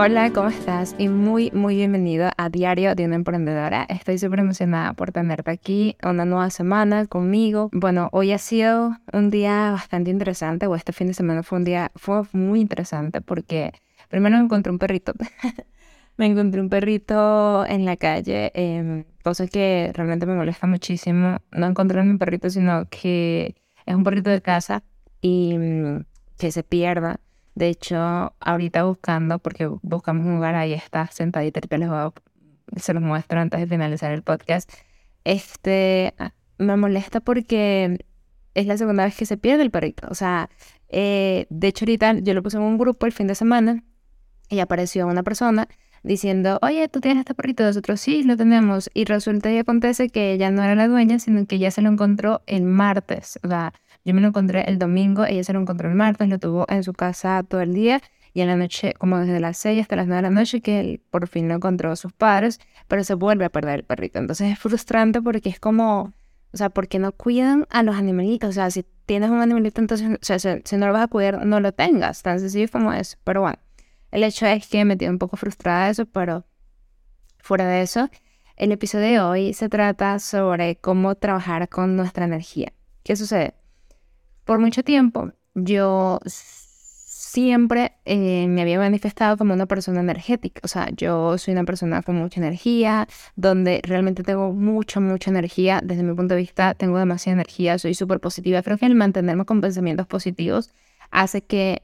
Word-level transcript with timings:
Hola, 0.00 0.32
¿cómo 0.32 0.48
estás? 0.48 0.94
Y 0.96 1.08
muy, 1.08 1.50
muy 1.50 1.74
bienvenido 1.74 2.30
a 2.36 2.48
Diario 2.50 2.94
de 2.94 3.04
una 3.04 3.16
Emprendedora. 3.16 3.84
Estoy 3.88 4.16
súper 4.16 4.38
emocionada 4.38 4.92
por 4.92 5.10
tenerte 5.10 5.50
aquí 5.50 5.96
una 6.04 6.24
nueva 6.24 6.50
semana 6.50 7.06
conmigo. 7.06 7.68
Bueno, 7.72 8.08
hoy 8.12 8.30
ha 8.30 8.38
sido 8.38 8.92
un 9.12 9.30
día 9.30 9.72
bastante 9.72 10.12
interesante, 10.12 10.68
o 10.68 10.76
este 10.76 10.92
fin 10.92 11.08
de 11.08 11.14
semana 11.14 11.42
fue 11.42 11.58
un 11.58 11.64
día, 11.64 11.90
fue 11.96 12.22
muy 12.30 12.60
interesante 12.60 13.20
porque 13.20 13.72
primero 14.08 14.36
me 14.36 14.44
encontré 14.44 14.70
un 14.70 14.78
perrito. 14.78 15.14
me 16.16 16.26
encontré 16.26 16.60
un 16.60 16.68
perrito 16.68 17.66
en 17.66 17.84
la 17.84 17.96
calle, 17.96 18.52
eh, 18.54 19.04
cosa 19.24 19.48
que 19.48 19.90
realmente 19.94 20.26
me 20.26 20.36
molesta 20.36 20.68
muchísimo. 20.68 21.38
No 21.50 21.66
encontré 21.66 22.00
un 22.02 22.18
perrito, 22.18 22.50
sino 22.50 22.86
que 22.88 23.56
es 23.84 23.96
un 23.96 24.04
perrito 24.04 24.30
de 24.30 24.42
casa 24.42 24.84
y 25.20 25.58
mm, 25.58 26.04
que 26.38 26.52
se 26.52 26.62
pierda. 26.62 27.18
De 27.58 27.70
hecho, 27.70 28.32
ahorita 28.38 28.84
buscando, 28.84 29.40
porque 29.40 29.66
buscamos 29.82 30.24
un 30.24 30.36
lugar, 30.36 30.54
ahí 30.54 30.72
está 30.74 31.08
sentadita, 31.08 31.60
les 31.76 31.88
voy 31.88 32.12
se 32.76 32.94
los 32.94 33.02
muestro 33.02 33.40
antes 33.40 33.58
de 33.58 33.66
finalizar 33.66 34.12
el 34.12 34.22
podcast. 34.22 34.70
Este, 35.24 36.14
ah, 36.18 36.34
me 36.58 36.76
molesta 36.76 37.18
porque 37.18 37.98
es 38.54 38.66
la 38.66 38.76
segunda 38.78 39.04
vez 39.04 39.16
que 39.16 39.26
se 39.26 39.36
pierde 39.36 39.64
el 39.64 39.72
perrito. 39.72 40.06
O 40.08 40.14
sea, 40.14 40.50
eh, 40.88 41.46
de 41.50 41.66
hecho 41.66 41.84
ahorita 41.84 42.20
yo 42.20 42.32
lo 42.32 42.44
puse 42.44 42.58
en 42.58 42.62
un 42.62 42.78
grupo 42.78 43.06
el 43.06 43.12
fin 43.12 43.26
de 43.26 43.34
semana 43.34 43.82
y 44.48 44.60
apareció 44.60 45.08
una 45.08 45.24
persona 45.24 45.66
diciendo, 46.04 46.60
oye, 46.62 46.86
tú 46.86 47.00
tienes 47.00 47.22
este 47.22 47.34
perrito, 47.34 47.64
nosotros 47.64 48.00
sí 48.00 48.22
lo 48.22 48.36
tenemos. 48.36 48.88
Y 48.94 49.04
resulta 49.04 49.50
y 49.50 49.58
acontece 49.58 50.10
que 50.10 50.30
ella 50.32 50.52
no 50.52 50.62
era 50.62 50.76
la 50.76 50.86
dueña, 50.86 51.18
sino 51.18 51.44
que 51.44 51.56
ella 51.56 51.72
se 51.72 51.82
lo 51.82 51.90
encontró 51.90 52.40
el 52.46 52.62
martes. 52.62 53.40
O 53.42 53.48
sea, 53.48 53.72
yo 54.04 54.14
me 54.14 54.20
lo 54.20 54.28
encontré 54.28 54.64
el 54.68 54.78
domingo, 54.78 55.24
ella 55.24 55.44
se 55.44 55.52
lo 55.52 55.60
encontró 55.60 55.88
el 55.88 55.94
martes, 55.94 56.28
lo 56.28 56.38
tuvo 56.38 56.66
en 56.68 56.82
su 56.82 56.92
casa 56.92 57.42
todo 57.42 57.60
el 57.60 57.74
día 57.74 58.00
y 58.32 58.40
en 58.40 58.48
la 58.48 58.56
noche, 58.56 58.94
como 58.98 59.18
desde 59.18 59.40
las 59.40 59.56
6 59.58 59.82
hasta 59.82 59.96
las 59.96 60.06
9 60.06 60.16
de 60.16 60.22
la 60.22 60.30
noche, 60.30 60.60
que 60.60 60.80
él 60.80 61.00
por 61.10 61.26
fin 61.28 61.48
lo 61.48 61.54
encontró 61.54 61.90
a 61.90 61.96
sus 61.96 62.12
padres, 62.12 62.60
pero 62.86 63.02
se 63.04 63.14
vuelve 63.14 63.44
a 63.44 63.50
perder 63.50 63.80
el 63.80 63.84
perrito. 63.84 64.18
Entonces 64.18 64.52
es 64.52 64.58
frustrante 64.58 65.20
porque 65.20 65.48
es 65.48 65.58
como, 65.58 66.12
o 66.52 66.56
sea, 66.56 66.70
porque 66.70 66.98
no 66.98 67.12
cuidan 67.12 67.66
a 67.70 67.82
los 67.82 67.96
animalitos. 67.96 68.50
O 68.50 68.52
sea, 68.52 68.70
si 68.70 68.84
tienes 69.06 69.30
un 69.30 69.40
animalito, 69.40 69.80
entonces, 69.80 70.08
o 70.08 70.18
sea, 70.20 70.38
si, 70.38 70.76
no 70.76 70.86
lo 70.86 70.92
vas 70.92 71.04
a 71.04 71.08
cuidar, 71.08 71.44
no 71.44 71.60
lo 71.60 71.72
tengas. 71.72 72.22
Tan 72.22 72.40
sencillo 72.40 72.68
como 72.70 72.92
eso. 72.92 73.16
Pero 73.24 73.40
bueno, 73.40 73.58
el 74.10 74.22
hecho 74.22 74.46
es 74.46 74.68
que 74.68 74.84
me 74.84 74.96
tiene 74.96 75.12
un 75.12 75.18
poco 75.18 75.36
frustrada 75.36 75.90
eso, 75.90 76.06
pero 76.06 76.44
fuera 77.38 77.66
de 77.66 77.82
eso, 77.82 78.08
el 78.56 78.72
episodio 78.72 79.06
de 79.06 79.20
hoy 79.20 79.54
se 79.54 79.68
trata 79.68 80.18
sobre 80.18 80.76
cómo 80.76 81.14
trabajar 81.14 81.68
con 81.68 81.96
nuestra 81.96 82.24
energía. 82.24 82.72
¿Qué 83.02 83.16
sucede? 83.16 83.54
Por 84.48 84.60
mucho 84.60 84.82
tiempo 84.82 85.30
yo 85.54 86.20
siempre 86.24 87.92
eh, 88.06 88.46
me 88.48 88.62
había 88.62 88.78
manifestado 88.78 89.36
como 89.36 89.52
una 89.52 89.66
persona 89.66 90.00
energética. 90.00 90.62
O 90.64 90.68
sea, 90.68 90.88
yo 90.96 91.36
soy 91.36 91.52
una 91.52 91.64
persona 91.64 92.00
con 92.00 92.16
mucha 92.16 92.40
energía, 92.40 93.06
donde 93.36 93.82
realmente 93.84 94.22
tengo 94.22 94.54
mucha, 94.54 95.00
mucha 95.00 95.30
energía. 95.30 95.82
Desde 95.84 96.02
mi 96.02 96.14
punto 96.14 96.32
de 96.34 96.40
vista, 96.40 96.72
tengo 96.72 96.98
demasiada 96.98 97.34
energía, 97.34 97.78
soy 97.78 97.92
súper 97.92 98.20
positiva. 98.20 98.62
Creo 98.62 98.78
que 98.78 98.86
el 98.86 98.94
mantenerme 98.94 99.44
con 99.44 99.60
pensamientos 99.60 100.06
positivos 100.06 100.70
hace 101.10 101.42
que 101.42 101.82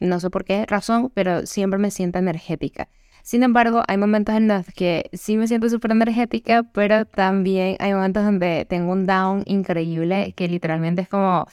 no 0.00 0.20
sé 0.20 0.28
por 0.28 0.44
qué 0.44 0.66
razón, 0.66 1.10
pero 1.14 1.46
siempre 1.46 1.78
me 1.78 1.90
siento 1.90 2.18
energética. 2.18 2.90
Sin 3.22 3.42
embargo, 3.44 3.82
hay 3.86 3.96
momentos 3.96 4.34
en 4.34 4.48
los 4.48 4.66
que 4.66 5.08
sí 5.12 5.36
me 5.36 5.46
siento 5.46 5.68
súper 5.68 5.92
energética, 5.92 6.64
pero 6.64 7.04
también 7.06 7.76
hay 7.78 7.94
momentos 7.94 8.24
donde 8.24 8.66
tengo 8.68 8.92
un 8.92 9.06
down 9.06 9.44
increíble 9.46 10.32
que 10.36 10.48
literalmente 10.48 11.02
es 11.02 11.08
como, 11.08 11.46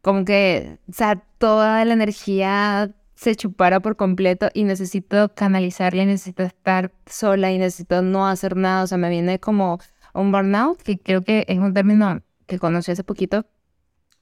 como 0.00 0.24
que, 0.24 0.78
o 0.88 0.92
sea, 0.92 1.16
toda 1.38 1.84
la 1.84 1.92
energía 1.94 2.94
se 3.14 3.34
chupara 3.34 3.80
por 3.80 3.96
completo 3.96 4.48
y 4.54 4.64
necesito 4.64 5.34
canalizarla 5.34 6.04
y 6.04 6.06
necesito 6.06 6.42
estar 6.42 6.92
sola 7.04 7.52
y 7.52 7.58
necesito 7.58 8.00
no 8.00 8.26
hacer 8.26 8.56
nada. 8.56 8.84
O 8.84 8.86
sea, 8.86 8.96
me 8.96 9.10
viene 9.10 9.38
como 9.40 9.78
un 10.14 10.32
burnout, 10.32 10.80
que 10.82 10.98
creo 10.98 11.22
que 11.22 11.44
es 11.48 11.58
un 11.58 11.74
término 11.74 12.22
que 12.46 12.58
conocí 12.58 12.92
hace 12.92 13.04
poquito, 13.04 13.44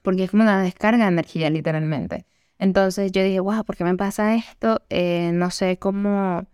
porque 0.02 0.24
es 0.24 0.30
como 0.30 0.42
una 0.44 0.62
descarga 0.62 1.04
de 1.04 1.12
energía, 1.12 1.50
literalmente. 1.50 2.26
Entonces 2.58 3.12
yo 3.12 3.22
dije, 3.22 3.40
wow, 3.40 3.64
¿por 3.64 3.76
qué 3.76 3.84
me 3.84 3.96
pasa 3.96 4.34
esto? 4.34 4.82
Eh, 4.90 5.30
no 5.32 5.50
sé 5.50 5.78
cómo, 5.78 6.46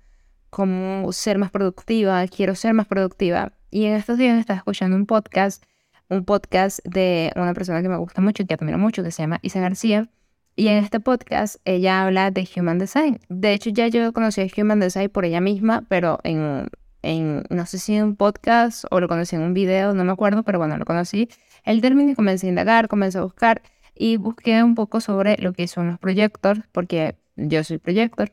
cómo 0.51 1.11
ser 1.13 1.39
más 1.39 1.51
productiva, 1.51 2.27
quiero 2.29 2.55
ser 2.55 2.75
más 2.75 2.87
productiva. 2.87 3.53
Y 3.71 3.87
en 3.87 3.95
estos 3.95 4.19
días 4.19 4.39
estaba 4.39 4.59
escuchando 4.59 4.97
un 4.97 5.07
podcast, 5.07 5.65
un 6.09 6.25
podcast 6.25 6.81
de 6.85 7.33
una 7.37 7.55
persona 7.55 7.83
que 7.83 7.89
me 7.89 7.97
gusta 7.97 8.21
mucho 8.21 8.47
que 8.47 8.55
admiro 8.55 8.79
mucho, 8.79 9.03
que 9.03 9.11
se 9.11 9.23
llama 9.23 9.41
Isa 9.43 9.61
García. 9.61 10.09
Y 10.57 10.69
en 10.69 10.85
este 10.85 11.01
podcast 11.01 11.57
ella 11.65 12.05
habla 12.05 12.31
de 12.31 12.49
Human 12.57 12.79
Design. 12.79 13.19
De 13.29 13.53
hecho, 13.55 13.71
ya 13.71 13.89
yo 13.89 14.13
conocí 14.13 14.41
a 14.41 14.47
Human 14.57 14.79
Design 14.79 15.11
por 15.11 15.25
ella 15.25 15.41
misma, 15.41 15.85
pero 15.89 16.21
en, 16.23 16.69
en, 17.03 17.43
no 17.51 17.67
sé 17.67 17.79
si 17.79 17.97
en 17.97 18.05
un 18.05 18.17
podcast 18.17 18.85
o 18.91 19.01
lo 19.01 19.09
conocí 19.09 19.35
en 19.35 19.43
un 19.43 19.55
video, 19.55 19.95
no 19.95 20.05
me 20.05 20.13
acuerdo, 20.13 20.45
pero 20.45 20.59
bueno, 20.59 20.77
lo 20.77 20.85
conocí. 20.85 21.29
El 21.65 21.81
término 21.81 22.13
y 22.13 22.15
comencé 22.15 22.47
a 22.47 22.51
indagar, 22.51 22.87
comencé 22.87 23.19
a 23.19 23.23
buscar 23.23 23.63
y 23.95 24.17
busqué 24.17 24.63
un 24.63 24.75
poco 24.75 25.01
sobre 25.01 25.37
lo 25.39 25.53
que 25.53 25.69
son 25.69 25.89
los 25.89 25.99
proyectores, 25.99 26.65
porque 26.73 27.17
yo 27.37 27.65
soy 27.65 27.79
proyector. 27.79 28.33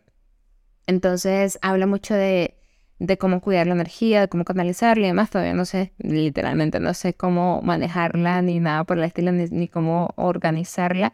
Entonces 0.88 1.60
habla 1.62 1.88
mucho 1.88 2.14
de, 2.16 2.58
de 3.00 3.18
cómo 3.18 3.42
cuidar 3.42 3.68
la 3.68 3.74
energía, 3.74 4.22
de 4.22 4.28
cómo 4.28 4.46
canalizarla 4.46 5.06
y 5.06 5.08
demás. 5.10 5.30
Todavía 5.30 5.54
no 5.54 5.66
sé, 5.66 5.94
literalmente 6.00 6.80
no 6.80 6.94
sé 6.94 7.14
cómo 7.14 7.62
manejarla 7.62 8.42
ni 8.42 8.60
nada 8.60 8.84
por 8.84 8.98
el 8.98 9.04
estilo, 9.06 9.32
ni, 9.32 9.46
ni 9.46 9.68
cómo 9.68 10.14
organizarla. 10.18 11.14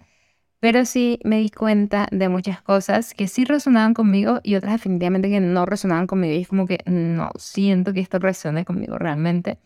Pero 0.59 0.85
sí 0.85 1.19
me 1.23 1.37
di 1.39 1.49
cuenta 1.51 2.07
de 2.11 2.29
muchas 2.29 2.61
cosas 2.61 3.13
que 3.13 3.27
sí 3.27 3.45
resonaban 3.45 3.93
conmigo 3.93 4.39
y 4.43 4.55
otras 4.55 4.73
definitivamente 4.73 5.29
que 5.29 5.39
no 5.39 5.65
resonaban 5.65 6.07
conmigo. 6.07 6.33
Y 6.33 6.41
es 6.41 6.47
como 6.47 6.65
que 6.65 6.79
no 6.87 7.29
siento 7.37 7.93
que 7.93 7.99
esto 7.99 8.19
resuene 8.19 8.65
conmigo 8.65 8.97
realmente 8.97 9.59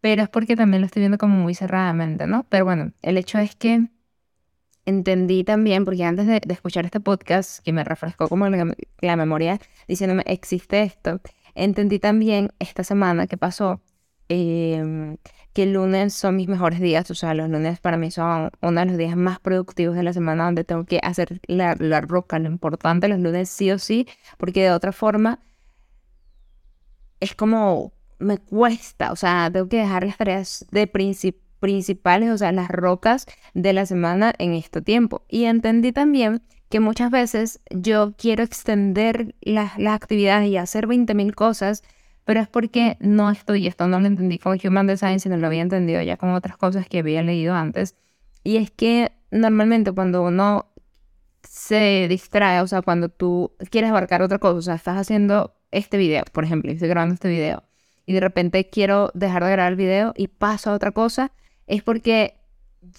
pero 0.00 0.22
es 0.22 0.28
porque 0.28 0.56
también 0.56 0.80
lo 0.80 0.86
estoy 0.86 1.00
viendo 1.00 1.18
como 1.18 1.36
muy 1.36 1.54
cerradamente, 1.54 2.26
¿no? 2.26 2.44
Pero 2.48 2.64
bueno, 2.64 2.92
el 3.02 3.16
hecho 3.16 3.38
es 3.38 3.56
que 3.56 3.88
entendí 4.88 5.44
también, 5.44 5.84
porque 5.84 6.04
antes 6.04 6.26
de, 6.26 6.40
escuchar 6.48 6.86
este 6.86 7.00
podcast, 7.00 7.62
que 7.62 7.72
me 7.72 7.84
refrescó 7.84 8.28
como 8.28 8.48
la, 8.48 9.16
memoria 9.16 9.60
diciéndome, 9.86 10.22
existe 10.26 10.82
esto, 10.82 11.20
entendí 11.54 11.98
también 11.98 12.52
esta 12.58 12.84
semana 12.84 13.26
que 13.26 13.36
pasó, 13.36 13.82
em, 14.28 15.18
que 15.52 15.64
el 15.64 15.74
lunes 15.74 16.14
son 16.14 16.36
mis 16.36 16.48
mejores 16.48 16.80
días, 16.80 17.10
o 17.10 17.14
sea, 17.14 17.34
los 17.34 17.50
lunes 17.50 17.80
para 17.80 17.98
mí 17.98 18.10
son 18.10 18.50
uno 18.62 18.80
de 18.80 18.86
los 18.86 18.96
días 18.96 19.16
más 19.16 19.40
productivos 19.40 19.94
de 19.96 20.02
la 20.04 20.12
semana 20.14 20.44
donde 20.46 20.64
tengo 20.64 20.84
que 20.84 21.00
hacer 21.02 21.40
la, 21.46 21.76
la 21.78 22.00
roca, 22.00 22.38
lo 22.38 22.48
importante 22.48 23.08
los 23.08 23.20
lunes 23.20 23.50
sí 23.50 23.70
o 23.70 23.78
sí, 23.78 24.06
porque 24.38 24.62
de 24.62 24.70
otra 24.70 24.92
forma 24.92 25.40
es 27.20 27.34
como 27.34 27.92
me 28.18 28.38
cuesta, 28.38 29.12
o 29.12 29.16
sea, 29.16 29.50
tengo 29.52 29.68
que 29.68 29.78
dejar 29.78 30.04
las 30.04 30.16
tareas 30.16 30.66
de 30.70 30.86
principales, 30.86 32.30
o 32.30 32.38
sea, 32.38 32.52
las 32.52 32.68
rocas 32.68 33.26
de 33.54 33.72
la 33.72 33.86
semana 33.86 34.32
en 34.38 34.54
este 34.54 34.82
tiempo. 34.82 35.24
Y 35.28 35.44
entendí 35.44 35.92
también 35.92 36.42
que 36.68 36.80
muchas 36.80 37.10
veces 37.10 37.60
yo 37.70 38.14
quiero 38.16 38.42
extender 38.42 39.34
las, 39.40 39.78
las 39.78 39.94
actividades 39.94 40.48
y 40.48 40.56
hacer 40.56 40.86
20.000 40.86 41.34
cosas, 41.34 41.82
pero 42.24 42.40
es 42.40 42.48
porque 42.48 42.96
no 43.00 43.30
estoy, 43.30 43.66
esto 43.66 43.88
no 43.88 44.00
lo 44.00 44.06
entendí 44.06 44.38
con 44.38 44.58
Human 44.62 44.86
Design, 44.86 45.20
sino 45.20 45.36
lo 45.36 45.46
había 45.46 45.62
entendido 45.62 46.02
ya 46.02 46.16
con 46.16 46.30
otras 46.30 46.56
cosas 46.56 46.86
que 46.88 46.98
había 46.98 47.22
leído 47.22 47.54
antes. 47.54 47.96
Y 48.44 48.56
es 48.56 48.70
que 48.70 49.12
normalmente 49.30 49.92
cuando 49.92 50.22
uno 50.22 50.66
se 51.42 52.06
distrae, 52.08 52.60
o 52.60 52.66
sea, 52.66 52.82
cuando 52.82 53.08
tú 53.08 53.52
quieres 53.70 53.90
abarcar 53.90 54.22
otra 54.22 54.38
cosa, 54.38 54.58
o 54.58 54.62
sea, 54.62 54.74
estás 54.74 54.98
haciendo 54.98 55.54
este 55.70 55.96
video, 55.96 56.24
por 56.32 56.44
ejemplo, 56.44 56.70
estoy 56.70 56.88
grabando 56.88 57.14
este 57.14 57.28
video, 57.28 57.67
y 58.08 58.14
de 58.14 58.20
repente 58.20 58.70
quiero 58.70 59.10
dejar 59.12 59.44
de 59.44 59.50
grabar 59.50 59.72
el 59.72 59.76
video 59.76 60.14
y 60.16 60.28
paso 60.28 60.70
a 60.70 60.72
otra 60.72 60.92
cosa, 60.92 61.30
es 61.66 61.82
porque 61.82 62.38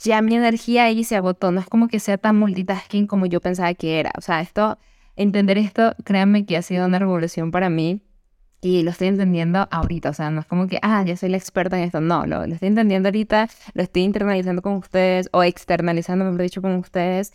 ya 0.03 0.21
mi 0.21 0.35
energía 0.35 0.83
ahí 0.83 1.03
se 1.03 1.15
agotó. 1.15 1.51
No 1.51 1.59
es 1.59 1.65
como 1.65 1.87
que 1.87 1.99
sea 1.99 2.19
tan 2.19 2.37
multitasking 2.37 3.07
como 3.07 3.25
yo 3.25 3.41
pensaba 3.41 3.73
que 3.73 3.99
era. 3.99 4.11
O 4.19 4.21
sea, 4.21 4.39
esto, 4.39 4.77
entender 5.15 5.57
esto, 5.57 5.95
créanme 6.03 6.45
que 6.45 6.57
ha 6.57 6.61
sido 6.61 6.85
una 6.85 6.99
revolución 6.99 7.49
para 7.49 7.71
mí 7.71 8.03
y 8.61 8.83
lo 8.83 8.91
estoy 8.91 9.07
entendiendo 9.07 9.67
ahorita. 9.71 10.11
O 10.11 10.13
sea, 10.13 10.29
no 10.29 10.41
es 10.41 10.45
como 10.45 10.67
que, 10.67 10.77
ah, 10.83 11.03
ya 11.03 11.17
soy 11.17 11.29
la 11.29 11.37
experta 11.37 11.79
en 11.79 11.85
esto. 11.85 12.01
No, 12.01 12.27
lo, 12.27 12.45
lo 12.45 12.53
estoy 12.53 12.67
entendiendo 12.67 13.07
ahorita, 13.07 13.49
lo 13.73 13.81
estoy 13.81 14.03
internalizando 14.03 14.61
con 14.61 14.73
ustedes 14.73 15.27
o 15.33 15.41
externalizando, 15.41 16.23
mejor 16.23 16.43
dicho, 16.43 16.61
con 16.61 16.75
ustedes. 16.75 17.33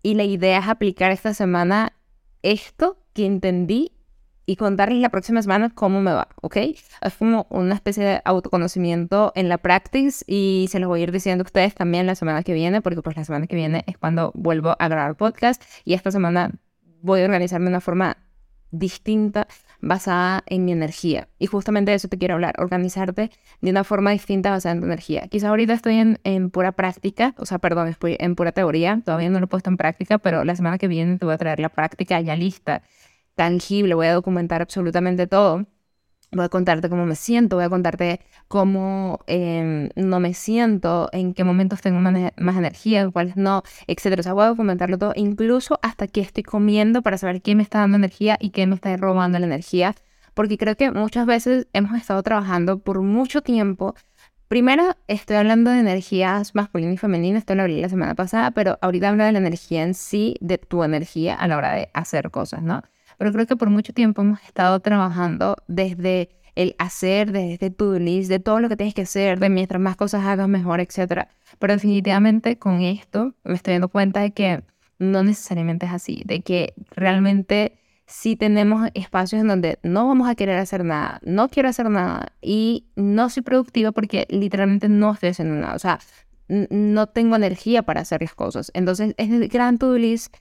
Y 0.00 0.14
la 0.14 0.22
idea 0.22 0.60
es 0.60 0.68
aplicar 0.68 1.10
esta 1.10 1.34
semana 1.34 1.92
esto 2.42 2.98
que 3.14 3.26
entendí 3.26 3.95
y 4.46 4.56
contarles 4.56 5.00
la 5.00 5.10
próxima 5.10 5.42
semana 5.42 5.70
cómo 5.70 6.00
me 6.00 6.12
va, 6.12 6.28
¿ok? 6.40 6.56
Es 6.56 7.14
como 7.18 7.46
una 7.50 7.74
especie 7.74 8.04
de 8.04 8.22
autoconocimiento 8.24 9.32
en 9.34 9.48
la 9.48 9.58
practice 9.58 10.24
y 10.26 10.68
se 10.70 10.78
los 10.78 10.88
voy 10.88 11.00
a 11.00 11.02
ir 11.02 11.12
diciendo 11.12 11.42
a 11.42 11.46
ustedes 11.46 11.74
también 11.74 12.06
la 12.06 12.14
semana 12.14 12.44
que 12.44 12.54
viene, 12.54 12.80
porque 12.80 13.02
pues 13.02 13.16
la 13.16 13.24
semana 13.24 13.48
que 13.48 13.56
viene 13.56 13.84
es 13.86 13.98
cuando 13.98 14.30
vuelvo 14.34 14.76
a 14.78 14.88
grabar 14.88 15.16
podcast 15.16 15.62
y 15.84 15.94
esta 15.94 16.12
semana 16.12 16.52
voy 17.02 17.20
a 17.20 17.24
organizarme 17.24 17.66
de 17.66 17.70
una 17.70 17.80
forma 17.80 18.16
distinta 18.70 19.46
basada 19.80 20.42
en 20.46 20.64
mi 20.64 20.72
energía. 20.72 21.28
Y 21.38 21.46
justamente 21.46 21.90
de 21.90 21.96
eso 21.96 22.08
te 22.08 22.18
quiero 22.18 22.34
hablar, 22.34 22.54
organizarte 22.58 23.30
de 23.60 23.70
una 23.70 23.84
forma 23.84 24.10
distinta 24.12 24.50
basada 24.50 24.74
en 24.74 24.80
tu 24.80 24.86
energía. 24.86 25.28
Quizá 25.28 25.48
ahorita 25.48 25.72
estoy 25.72 25.96
en, 25.96 26.18
en 26.24 26.50
pura 26.50 26.72
práctica, 26.72 27.34
o 27.38 27.46
sea, 27.46 27.58
perdón, 27.58 27.88
estoy 27.88 28.16
en 28.18 28.36
pura 28.36 28.52
teoría, 28.52 29.00
todavía 29.04 29.28
no 29.30 29.38
lo 29.38 29.46
he 29.46 29.48
puesto 29.48 29.70
en 29.70 29.76
práctica, 29.76 30.18
pero 30.18 30.44
la 30.44 30.56
semana 30.56 30.78
que 30.78 30.88
viene 30.88 31.18
te 31.18 31.24
voy 31.24 31.34
a 31.34 31.38
traer 31.38 31.60
la 31.60 31.68
práctica 31.68 32.20
ya 32.20 32.36
lista, 32.36 32.82
tangible, 33.36 33.94
voy 33.94 34.08
a 34.08 34.14
documentar 34.14 34.62
absolutamente 34.62 35.26
todo 35.28 35.66
Voy 36.32 36.44
a 36.44 36.48
contarte 36.48 36.88
cómo 36.88 37.06
me 37.06 37.14
siento, 37.14 37.56
voy 37.56 37.64
a 37.64 37.70
contarte 37.70 38.20
cómo 38.48 39.20
em, 39.26 39.90
no 39.94 40.18
me 40.18 40.34
siento, 40.34 41.08
en 41.12 41.34
qué 41.34 41.44
momentos 41.44 41.80
tengo 41.80 42.00
más, 42.00 42.32
más 42.36 42.56
energía, 42.56 43.08
cuáles 43.10 43.36
no, 43.36 43.62
etc. 43.86 44.18
O 44.18 44.22
sea, 44.22 44.32
voy 44.32 44.44
a 44.44 44.48
documentarlo 44.48 44.98
todo, 44.98 45.12
incluso 45.14 45.78
hasta 45.82 46.08
qué 46.08 46.20
estoy 46.20 46.42
comiendo 46.42 47.02
para 47.02 47.16
saber 47.16 47.42
qué 47.42 47.54
me 47.54 47.62
está 47.62 47.78
dando 47.78 47.96
energía 47.96 48.36
y 48.40 48.50
qué 48.50 48.66
me 48.66 48.74
está 48.74 48.96
robando 48.96 49.38
la 49.38 49.46
energía. 49.46 49.94
Porque 50.34 50.58
creo 50.58 50.76
que 50.76 50.90
muchas 50.90 51.26
veces 51.26 51.68
hemos 51.72 51.96
estado 51.98 52.22
trabajando 52.22 52.80
por 52.80 53.00
mucho 53.02 53.40
tiempo. 53.42 53.94
Primero, 54.48 54.96
estoy 55.08 55.36
hablando 55.36 55.70
de 55.70 55.80
energías 55.80 56.54
masculinas 56.54 56.94
y 56.94 56.98
femeninas, 56.98 57.40
esto 57.40 57.54
lo 57.54 57.62
hablé 57.62 57.80
la 57.80 57.88
semana 57.88 58.14
pasada, 58.14 58.50
pero 58.50 58.78
ahorita 58.82 59.08
hablo 59.08 59.24
de 59.24 59.32
la 59.32 59.38
energía 59.38 59.82
en 59.84 59.94
sí, 59.94 60.36
de 60.40 60.58
tu 60.58 60.84
energía 60.84 61.34
a 61.34 61.48
la 61.48 61.56
hora 61.56 61.72
de 61.72 61.88
hacer 61.94 62.30
cosas, 62.30 62.62
¿no? 62.62 62.82
Pero 63.16 63.32
creo 63.32 63.46
que 63.46 63.56
por 63.56 63.70
mucho 63.70 63.92
tiempo 63.92 64.22
hemos 64.22 64.42
estado 64.42 64.80
trabajando 64.80 65.56
desde 65.66 66.30
el 66.54 66.74
hacer, 66.78 67.32
desde 67.32 67.70
tu 67.70 67.98
list, 67.98 68.28
de 68.30 68.40
todo 68.40 68.60
lo 68.60 68.68
que 68.68 68.76
tienes 68.76 68.94
que 68.94 69.02
hacer, 69.02 69.38
de 69.38 69.50
mientras 69.50 69.80
más 69.80 69.96
cosas 69.96 70.24
hagas 70.24 70.48
mejor, 70.48 70.80
etc. 70.80 71.28
Pero 71.58 71.74
definitivamente 71.74 72.58
con 72.58 72.80
esto 72.80 73.34
me 73.44 73.54
estoy 73.54 73.74
dando 73.74 73.88
cuenta 73.88 74.20
de 74.20 74.32
que 74.32 74.62
no 74.98 75.22
necesariamente 75.22 75.86
es 75.86 75.92
así, 75.92 76.22
de 76.24 76.40
que 76.40 76.74
realmente 76.90 77.78
sí 78.06 78.36
tenemos 78.36 78.88
espacios 78.94 79.42
en 79.42 79.48
donde 79.48 79.78
no 79.82 80.06
vamos 80.06 80.28
a 80.28 80.34
querer 80.34 80.58
hacer 80.58 80.84
nada, 80.84 81.20
no 81.22 81.48
quiero 81.48 81.68
hacer 81.68 81.90
nada 81.90 82.32
y 82.40 82.86
no 82.94 83.28
soy 83.28 83.42
productiva 83.42 83.92
porque 83.92 84.26
literalmente 84.30 84.88
no 84.88 85.12
estoy 85.12 85.30
haciendo 85.30 85.56
nada, 85.56 85.74
o 85.74 85.78
sea, 85.78 85.98
no 86.48 87.08
tengo 87.08 87.36
energía 87.36 87.82
para 87.82 88.02
hacer 88.02 88.22
las 88.22 88.34
cosas. 88.34 88.70
Entonces, 88.72 89.14
es 89.16 89.30
el 89.30 89.48
gran 89.48 89.78
to-do 89.78 89.98
list 89.98 90.34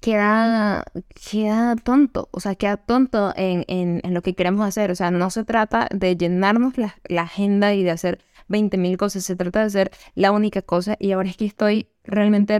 queda, 0.00 0.84
queda 1.30 1.76
tonto, 1.76 2.28
o 2.32 2.40
sea, 2.40 2.54
queda 2.54 2.76
tonto 2.76 3.32
en, 3.36 3.64
en, 3.68 4.00
en, 4.04 4.14
lo 4.14 4.22
que 4.22 4.34
queremos 4.34 4.66
hacer. 4.66 4.90
O 4.90 4.94
sea, 4.94 5.10
no 5.10 5.30
se 5.30 5.44
trata 5.44 5.88
de 5.92 6.16
llenarnos 6.16 6.78
la, 6.78 6.96
la 7.08 7.22
agenda 7.22 7.74
y 7.74 7.82
de 7.82 7.90
hacer 7.90 8.20
20.000 8.48 8.96
cosas, 8.96 9.24
se 9.24 9.36
trata 9.36 9.60
de 9.60 9.66
hacer 9.66 9.90
la 10.14 10.32
única 10.32 10.62
cosa. 10.62 10.96
Y 10.98 11.12
ahora 11.12 11.28
es 11.28 11.36
que 11.36 11.46
estoy 11.46 11.88
realmente 12.04 12.58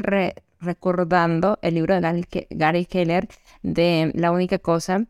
recordando 0.61 1.59
el 1.63 1.75
libro 1.75 1.95
de 1.99 2.47
Gary 2.51 2.87
Keller 2.87 3.29
de 3.63 4.13
La 4.15 4.31
única 4.31 4.59
cosa, 4.59 5.07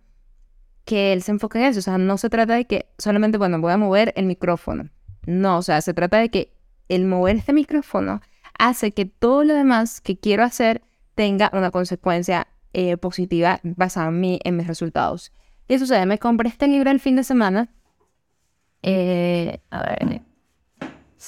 que 0.84 1.12
él 1.12 1.22
se 1.22 1.32
enfoca 1.32 1.58
en 1.58 1.66
eso. 1.66 1.81
O 1.81 1.82
sea, 1.82 1.98
no 1.98 2.19
se 2.19 2.31
trata 2.31 2.54
de 2.54 2.66
que 2.66 2.88
solamente, 2.98 3.38
bueno, 3.38 3.60
voy 3.60 3.72
a 3.72 3.76
mover 3.76 4.12
el 4.16 4.26
micrófono. 4.26 4.90
No, 5.26 5.58
o 5.58 5.62
sea, 5.62 5.81
se 5.81 5.94
trata 5.94 6.19
de 6.19 6.31
que 6.31 6.54
el 6.88 7.04
mover 7.04 7.36
este 7.36 7.52
micrófono 7.52 8.22
hace 8.58 8.92
que 8.92 9.04
todo 9.04 9.44
lo 9.44 9.54
demás 9.54 10.00
que 10.00 10.19
quiero 10.19 10.42
hacer 10.42 10.82
tenga 11.19 11.50
una 11.53 11.73
consecuencia 11.73 12.47
eh, 12.73 12.97
positiva 12.97 13.59
basada 13.65 14.06
en, 14.06 14.20
mí, 14.20 14.38
en 14.44 14.56
mis 14.56 14.69
resultados. 14.69 15.32
¿Qué 15.67 15.76
sucede? 15.76 16.06
Me 16.06 16.20
compré 16.20 16.49
este 16.49 16.69
libro 16.69 16.93
el 16.93 17.00
fin 17.00 17.17
de 17.17 17.25
semana. 17.25 17.70
Eh, 18.85 19.59
a 19.70 19.82
ver. 19.82 20.23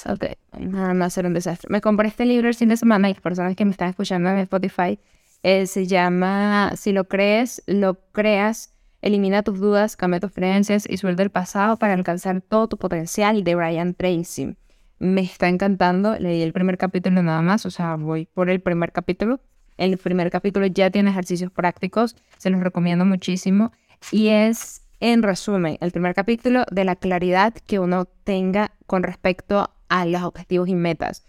Ok, 0.09 0.23
nada 0.57 0.93
más 0.93 1.11
ser 1.11 1.25
un 1.25 1.33
desastre. 1.33 1.67
Me 1.69 1.81
compré 1.81 2.07
este 2.07 2.25
libro 2.25 2.47
el 2.47 2.55
fin 2.55 2.69
de 2.69 2.77
semana 2.77 3.09
y 3.09 3.13
las 3.15 3.21
personas 3.21 3.53
que 3.57 3.65
me 3.65 3.71
están 3.71 3.89
escuchando 3.89 4.29
en 4.29 4.37
Spotify 4.37 4.97
eh, 5.43 5.67
se 5.67 5.85
llama 5.87 6.71
Si 6.77 6.93
lo 6.93 7.09
crees, 7.09 7.61
lo 7.67 7.95
creas. 8.13 8.73
Elimina 9.01 9.43
tus 9.43 9.59
dudas, 9.59 9.97
cambia 9.97 10.21
tus 10.21 10.31
creencias 10.31 10.85
y 10.89 10.95
suelta 10.95 11.21
el 11.21 11.31
pasado 11.31 11.75
para 11.75 11.95
alcanzar 11.95 12.39
todo 12.39 12.69
tu 12.69 12.77
potencial 12.77 13.43
de 13.43 13.55
Brian 13.55 13.93
Tracy. 13.93 14.55
Me 14.99 15.19
está 15.19 15.49
encantando. 15.49 16.17
Leí 16.17 16.41
el 16.43 16.53
primer 16.53 16.77
capítulo 16.77 17.21
nada 17.21 17.41
más, 17.41 17.65
o 17.65 17.71
sea, 17.71 17.97
voy 17.97 18.27
por 18.27 18.49
el 18.49 18.61
primer 18.61 18.93
capítulo. 18.93 19.41
El 19.81 19.97
primer 19.97 20.29
capítulo 20.29 20.67
ya 20.67 20.91
tiene 20.91 21.09
ejercicios 21.09 21.51
prácticos, 21.51 22.15
se 22.37 22.51
los 22.51 22.61
recomiendo 22.61 23.03
muchísimo. 23.03 23.71
Y 24.11 24.27
es, 24.27 24.83
en 24.99 25.23
resumen, 25.23 25.79
el 25.81 25.91
primer 25.91 26.13
capítulo 26.13 26.65
de 26.69 26.85
la 26.85 26.95
claridad 26.95 27.55
que 27.65 27.79
uno 27.79 28.05
tenga 28.23 28.73
con 28.85 29.01
respecto 29.01 29.71
a 29.89 30.05
los 30.05 30.21
objetivos 30.21 30.69
y 30.69 30.75
metas. 30.75 31.25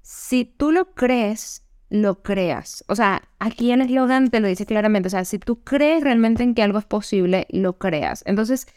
Si 0.00 0.44
tú 0.44 0.70
lo 0.70 0.94
crees, 0.94 1.64
lo 1.90 2.22
creas. 2.22 2.84
O 2.86 2.94
sea, 2.94 3.28
aquí 3.40 3.72
el 3.72 3.80
eslogan 3.80 4.30
te 4.30 4.38
lo 4.38 4.46
dice 4.46 4.64
claramente. 4.64 5.08
O 5.08 5.10
sea, 5.10 5.24
si 5.24 5.40
tú 5.40 5.64
crees 5.64 6.04
realmente 6.04 6.44
en 6.44 6.54
que 6.54 6.62
algo 6.62 6.78
es 6.78 6.84
posible, 6.84 7.48
lo 7.50 7.78
creas. 7.78 8.22
Entonces, 8.26 8.68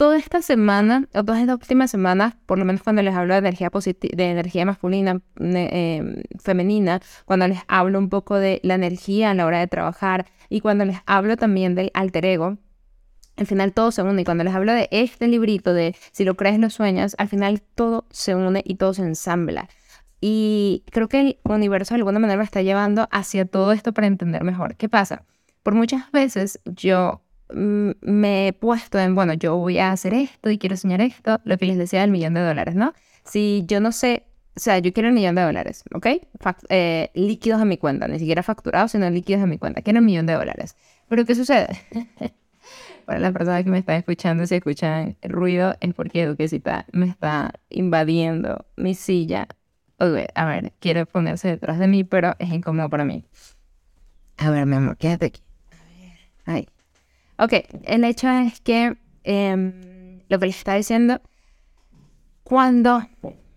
toda 0.00 0.16
esta 0.16 0.40
semana, 0.40 1.06
o 1.12 1.22
todas 1.24 1.42
estas 1.42 1.58
últimas 1.60 1.90
semanas, 1.90 2.32
por 2.46 2.58
lo 2.58 2.64
menos 2.64 2.82
cuando 2.82 3.02
les 3.02 3.14
hablo 3.14 3.34
de 3.34 3.40
energía, 3.40 3.68
de 3.70 4.30
energía 4.30 4.64
masculina, 4.64 5.20
em, 5.38 6.22
femenina, 6.42 7.02
cuando 7.26 7.46
les 7.46 7.58
hablo 7.68 7.98
un 7.98 8.08
poco 8.08 8.36
de 8.36 8.60
la 8.62 8.76
energía 8.76 9.30
a 9.30 9.34
la 9.34 9.44
hora 9.44 9.58
de 9.58 9.66
trabajar 9.66 10.24
y 10.48 10.62
cuando 10.62 10.86
les 10.86 10.96
hablo 11.04 11.36
también 11.36 11.74
del 11.74 11.90
alter 11.92 12.24
ego, 12.24 12.56
al 13.36 13.46
final 13.46 13.74
todo 13.74 13.92
se 13.92 14.02
une. 14.02 14.22
Y 14.22 14.24
cuando 14.24 14.42
les 14.42 14.54
hablo 14.54 14.72
de 14.72 14.88
este 14.90 15.28
librito 15.28 15.74
de 15.74 15.94
si 16.12 16.24
lo 16.24 16.34
crees, 16.34 16.58
lo 16.58 16.70
sueñas, 16.70 17.14
al 17.18 17.28
final 17.28 17.60
todo 17.60 18.06
se 18.08 18.34
une 18.34 18.62
y 18.64 18.76
todo 18.76 18.94
se 18.94 19.02
ensambla. 19.02 19.68
Y 20.18 20.82
creo 20.90 21.08
que 21.08 21.20
el 21.20 21.38
universo 21.44 21.92
de 21.92 21.98
alguna 21.98 22.18
manera 22.18 22.38
me 22.38 22.44
está 22.44 22.62
llevando 22.62 23.06
hacia 23.10 23.44
todo 23.44 23.72
esto 23.72 23.92
para 23.92 24.06
entender 24.06 24.44
mejor. 24.44 24.76
¿Qué 24.76 24.88
pasa? 24.88 25.26
Por 25.62 25.74
muchas 25.74 26.10
veces 26.10 26.58
yo 26.64 27.20
me 27.52 28.48
he 28.48 28.52
puesto 28.52 28.98
en, 28.98 29.14
bueno, 29.14 29.34
yo 29.34 29.56
voy 29.56 29.78
a 29.78 29.92
hacer 29.92 30.14
esto 30.14 30.50
y 30.50 30.58
quiero 30.58 30.76
soñar 30.76 31.00
esto, 31.00 31.40
lo 31.44 31.58
que 31.58 31.66
les 31.66 31.78
decía 31.78 32.00
del 32.00 32.10
millón 32.10 32.34
de 32.34 32.40
dólares, 32.40 32.74
¿no? 32.74 32.92
Si 33.24 33.64
yo 33.66 33.80
no 33.80 33.92
sé, 33.92 34.24
o 34.56 34.60
sea, 34.60 34.78
yo 34.78 34.92
quiero 34.92 35.08
un 35.08 35.14
millón 35.14 35.34
de 35.34 35.42
dólares, 35.42 35.84
¿ok? 35.94 36.06
Eh, 36.68 37.10
líquidos 37.14 37.60
a 37.60 37.64
mi 37.64 37.78
cuenta, 37.78 38.08
ni 38.08 38.18
siquiera 38.18 38.42
facturados, 38.42 38.92
sino 38.92 39.08
líquidos 39.10 39.42
a 39.42 39.46
mi 39.46 39.58
cuenta, 39.58 39.82
quiero 39.82 40.00
un 40.00 40.06
millón 40.06 40.26
de 40.26 40.34
dólares. 40.34 40.76
Pero 41.08 41.24
¿qué 41.24 41.34
sucede? 41.34 41.68
Para 43.06 43.18
las 43.18 43.32
personas 43.32 43.64
que 43.64 43.70
me 43.70 43.78
están 43.78 43.96
escuchando, 43.96 44.46
si 44.46 44.54
escuchan 44.54 45.16
el 45.20 45.30
ruido, 45.30 45.74
es 45.80 45.94
porque 45.94 46.26
Duquesita 46.26 46.86
me 46.92 47.06
está 47.06 47.52
invadiendo 47.68 48.66
mi 48.76 48.94
silla. 48.94 49.48
a 49.98 50.44
ver, 50.46 50.72
quiere 50.78 51.06
ponerse 51.06 51.48
detrás 51.48 51.78
de 51.78 51.88
mí, 51.88 52.04
pero 52.04 52.34
es 52.38 52.50
incómodo 52.50 52.88
para 52.88 53.04
mí. 53.04 53.24
A 54.36 54.50
ver, 54.50 54.66
mi 54.66 54.76
amor, 54.76 54.96
quédate 54.96 55.26
aquí. 55.26 55.42
A 55.70 55.84
ver, 55.84 56.18
ahí. 56.46 56.68
Ok, 57.40 57.54
el 57.84 58.04
hecho 58.04 58.28
es 58.28 58.60
que 58.60 58.98
em, 59.24 60.20
lo 60.28 60.38
que 60.38 60.46
les 60.46 60.58
está 60.58 60.74
diciendo, 60.74 61.22
cuando 62.44 63.02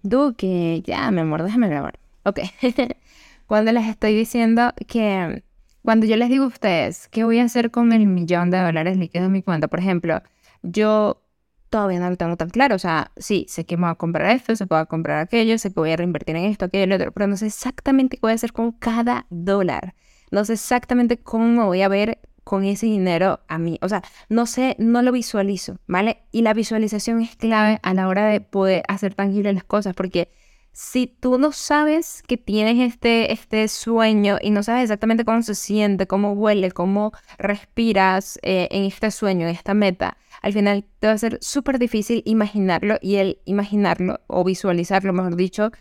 Duque, 0.03 0.81
ya, 0.85 1.12
mi 1.12 1.19
amor, 1.19 1.43
déjame 1.43 1.67
grabar. 1.67 2.00
Ok, 2.24 2.39
cuando 3.46 3.74
les 3.74 3.86
estoy 3.88 4.15
diciendo 4.15 4.72
que 4.88 5.43
cuando 5.81 6.05
yo 6.05 6.15
les 6.15 6.29
digo 6.29 6.46
a 6.46 6.48
ustedes 6.48 7.10
qué 7.10 7.25
voy 7.25 7.39
a 7.39 7.43
hacer 7.43 7.72
con 7.72 7.91
el 7.91 8.07
millón 8.07 8.51
de 8.51 8.60
dólares 8.60 8.96
líquidos 8.98 9.25
en 9.25 9.34
mi 9.34 9.43
cuenta, 9.43 9.67
por 9.67 9.79
ejemplo, 9.79 10.22
yo 10.62 11.22
todavía 11.69 12.00
no 12.00 12.10
lo 12.10 12.15
tengo 12.15 12.38
tan 12.38 12.51
claro. 12.51 12.75
O 12.75 12.79
sea, 12.79 13.12
sí, 13.17 13.46
sé 13.50 13.65
que 13.65 13.75
me 13.75 13.84
voy 13.84 13.91
a 13.91 13.96
comprar 13.96 14.34
esto, 14.34 14.55
sé 14.55 14.63
que 14.63 14.74
voy 14.74 14.81
a 14.81 14.86
comprar 14.86 15.19
aquello, 15.19 15.57
sé 15.57 15.74
que 15.74 15.79
voy 15.81 15.91
a 15.91 15.98
reinvertir 15.98 16.38
en 16.38 16.46
esto, 16.46 16.65
aquello, 16.65 16.96
otro, 16.96 17.12
pero 17.12 17.27
no 17.27 17.36
sé 17.36 17.48
exactamente 17.48 18.15
qué 18.15 18.22
voy 18.22 18.31
a 18.31 18.36
hacer 18.36 18.53
con 18.53 18.72
cada 18.72 19.25
dólar. 19.29 19.93
No 20.31 20.46
sé 20.46 20.53
exactamente 20.53 21.17
cómo 21.17 21.48
me 21.48 21.63
voy 21.65 21.81
a 21.81 21.89
ver 21.89 22.19
con 22.43 22.63
ese 22.65 22.85
dinero 22.85 23.39
a 23.47 23.57
mí. 23.57 23.79
O 23.81 23.89
sea, 23.89 24.01
no 24.29 24.45
sé, 24.45 24.75
no 24.79 25.01
lo 25.01 25.12
visualizo, 25.12 25.77
¿vale? 25.88 26.23
Y 26.31 26.41
la 26.41 26.53
visualización 26.53 27.21
es 27.21 27.35
clave 27.35 27.79
a 27.83 27.93
la 27.93 28.07
hora 28.07 28.27
de 28.27 28.41
poder 28.41 28.83
hacer 28.88 29.13
tangibles 29.13 29.55
las 29.55 29.63
cosas, 29.63 29.95
porque 29.95 30.29
si 30.73 31.05
tú 31.05 31.38
no 31.38 31.51
sabes 31.51 32.23
que 32.27 32.35
tienes 32.35 32.79
este, 32.79 33.31
este 33.31 33.67
sueño 33.67 34.38
y 34.41 34.50
no 34.50 34.63
sabes 34.63 34.83
exactamente 34.83 35.23
cómo 35.23 35.41
se 35.43 35.53
siente, 35.53 36.07
cómo 36.07 36.33
huele, 36.33 36.71
cómo 36.71 37.12
respiras 37.38 38.39
eh, 38.41 38.67
en 38.71 38.85
este 38.85 39.12
sueño, 39.12 39.47
en 39.47 39.53
esta 39.53 39.75
meta, 39.75 40.17
al 40.41 40.51
final 40.51 40.83
te 41.00 41.07
va 41.07 41.13
a 41.13 41.17
ser 41.17 41.38
súper 41.41 41.77
difícil 41.77 42.23
imaginarlo 42.25 42.97
y 43.01 43.15
el 43.15 43.39
imaginarlo 43.45 44.19
o 44.27 44.43
visualizarlo, 44.43 45.13
mejor 45.13 45.35
dicho, 45.35 45.71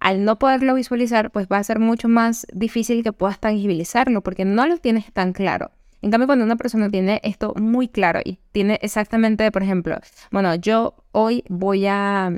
al 0.00 0.24
no 0.24 0.38
poderlo 0.38 0.74
visualizar, 0.74 1.30
pues 1.30 1.46
va 1.46 1.58
a 1.58 1.64
ser 1.64 1.78
mucho 1.78 2.08
más 2.08 2.46
difícil 2.52 3.04
que 3.04 3.12
puedas 3.12 3.38
tangibilizarlo 3.38 4.22
porque 4.22 4.44
no 4.44 4.66
lo 4.66 4.78
tienes 4.78 5.12
tan 5.12 5.32
claro. 5.32 5.70
En 6.02 6.10
cambio, 6.10 6.26
cuando 6.26 6.44
una 6.44 6.56
persona 6.56 6.90
tiene 6.90 7.20
esto 7.24 7.54
muy 7.56 7.88
claro 7.88 8.20
y 8.24 8.38
tiene 8.52 8.78
exactamente, 8.82 9.50
por 9.52 9.62
ejemplo, 9.62 9.98
bueno, 10.30 10.54
yo 10.54 10.94
hoy 11.12 11.44
voy 11.48 11.86
a, 11.86 12.32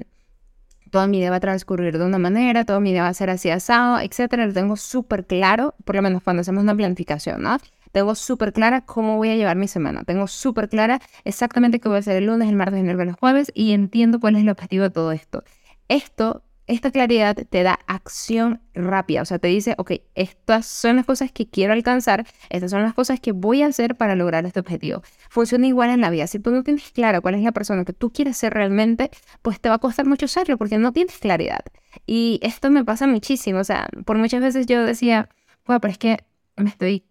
toda 0.90 1.06
mi 1.06 1.18
vida 1.18 1.30
va 1.30 1.36
a 1.36 1.40
transcurrir 1.40 1.98
de 1.98 2.04
una 2.04 2.18
manera, 2.18 2.64
todo 2.64 2.80
mi 2.80 2.92
día 2.92 3.02
va 3.02 3.08
a 3.08 3.14
ser 3.14 3.30
así 3.30 3.50
asado, 3.50 4.00
etcétera, 4.00 4.46
lo 4.46 4.52
tengo 4.52 4.76
súper 4.76 5.26
claro, 5.26 5.74
por 5.84 5.94
lo 5.96 6.02
menos 6.02 6.22
cuando 6.22 6.40
hacemos 6.40 6.62
una 6.62 6.74
planificación, 6.74 7.42
¿no? 7.42 7.58
Tengo 7.92 8.14
súper 8.14 8.52
clara 8.52 8.80
cómo 8.80 9.18
voy 9.18 9.28
a 9.30 9.36
llevar 9.36 9.56
mi 9.56 9.68
semana. 9.68 10.02
Tengo 10.04 10.26
súper 10.26 10.70
clara 10.70 11.00
exactamente 11.24 11.78
qué 11.78 11.88
voy 11.88 11.96
a 11.96 12.00
hacer 12.00 12.16
el 12.16 12.26
lunes, 12.26 12.48
el 12.48 12.56
martes, 12.56 12.78
el 12.78 12.84
miércoles, 12.84 13.10
el 13.10 13.20
jueves 13.20 13.52
y 13.54 13.72
entiendo 13.72 14.18
cuál 14.18 14.36
es 14.36 14.42
el 14.42 14.48
objetivo 14.48 14.84
de 14.84 14.90
todo 14.90 15.12
esto. 15.12 15.44
Esto 15.88 16.42
esta 16.66 16.90
claridad 16.90 17.36
te 17.36 17.62
da 17.62 17.78
acción 17.86 18.60
rápida, 18.74 19.22
o 19.22 19.24
sea, 19.24 19.38
te 19.38 19.48
dice, 19.48 19.74
ok, 19.78 19.92
estas 20.14 20.66
son 20.66 20.96
las 20.96 21.04
cosas 21.04 21.32
que 21.32 21.48
quiero 21.48 21.72
alcanzar, 21.72 22.26
estas 22.50 22.70
son 22.70 22.82
las 22.82 22.94
cosas 22.94 23.20
que 23.20 23.32
voy 23.32 23.62
a 23.62 23.66
hacer 23.66 23.96
para 23.96 24.14
lograr 24.14 24.46
este 24.46 24.60
objetivo. 24.60 25.02
Funciona 25.28 25.66
igual 25.66 25.90
en 25.90 26.00
la 26.00 26.10
vida. 26.10 26.26
Si 26.26 26.38
tú 26.38 26.50
no 26.50 26.62
tienes 26.62 26.90
claro 26.90 27.20
cuál 27.20 27.34
es 27.34 27.42
la 27.42 27.52
persona 27.52 27.84
que 27.84 27.92
tú 27.92 28.12
quieres 28.12 28.36
ser 28.36 28.54
realmente, 28.54 29.10
pues 29.42 29.60
te 29.60 29.68
va 29.68 29.76
a 29.76 29.78
costar 29.78 30.06
mucho 30.06 30.28
serlo 30.28 30.56
porque 30.56 30.78
no 30.78 30.92
tienes 30.92 31.18
claridad. 31.18 31.60
Y 32.06 32.38
esto 32.42 32.70
me 32.70 32.84
pasa 32.84 33.06
muchísimo, 33.06 33.58
o 33.58 33.64
sea, 33.64 33.88
por 34.04 34.16
muchas 34.18 34.40
veces 34.40 34.66
yo 34.66 34.84
decía, 34.84 35.28
bueno, 35.66 35.80
pero 35.80 35.92
es 35.92 35.98
que 35.98 36.18
me 36.56 36.70
estoy, 36.70 37.04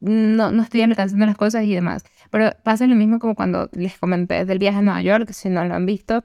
no, 0.00 0.50
no 0.50 0.62
estoy 0.62 0.82
alcanzando 0.82 1.26
las 1.26 1.36
cosas 1.36 1.64
y 1.64 1.74
demás. 1.74 2.02
Pero 2.30 2.50
pasa 2.64 2.86
lo 2.86 2.96
mismo 2.96 3.18
como 3.20 3.34
cuando 3.34 3.68
les 3.72 3.98
comenté 3.98 4.44
del 4.44 4.58
viaje 4.58 4.78
a 4.78 4.82
Nueva 4.82 5.02
York, 5.02 5.30
si 5.32 5.48
no 5.48 5.64
lo 5.64 5.74
han 5.74 5.86
visto 5.86 6.24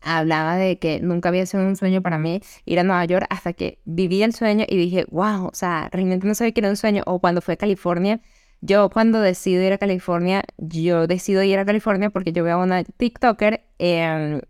hablaba 0.00 0.56
de 0.56 0.78
que 0.78 1.00
nunca 1.00 1.28
había 1.28 1.46
sido 1.46 1.64
un 1.64 1.76
sueño 1.76 2.02
para 2.02 2.18
mí 2.18 2.40
ir 2.64 2.78
a 2.78 2.84
Nueva 2.84 3.04
York 3.04 3.26
hasta 3.30 3.52
que 3.52 3.78
viví 3.84 4.22
el 4.22 4.32
sueño 4.34 4.64
y 4.68 4.76
dije, 4.76 5.06
wow, 5.10 5.46
o 5.46 5.54
sea, 5.54 5.88
realmente 5.92 6.26
no 6.26 6.34
sabía 6.34 6.52
que 6.52 6.60
era 6.60 6.70
un 6.70 6.76
sueño. 6.76 7.02
O 7.06 7.20
cuando 7.20 7.40
fue 7.40 7.54
a 7.54 7.56
California, 7.56 8.20
yo 8.60 8.90
cuando 8.90 9.20
decido 9.20 9.62
ir 9.62 9.72
a 9.72 9.78
California, 9.78 10.44
yo 10.56 11.06
decido 11.06 11.42
ir 11.42 11.58
a 11.58 11.64
California 11.64 12.10
porque 12.10 12.32
yo 12.32 12.44
veo 12.44 12.60
a 12.60 12.62
una 12.64 12.84
TikToker 12.84 13.64
que, 13.78 14.42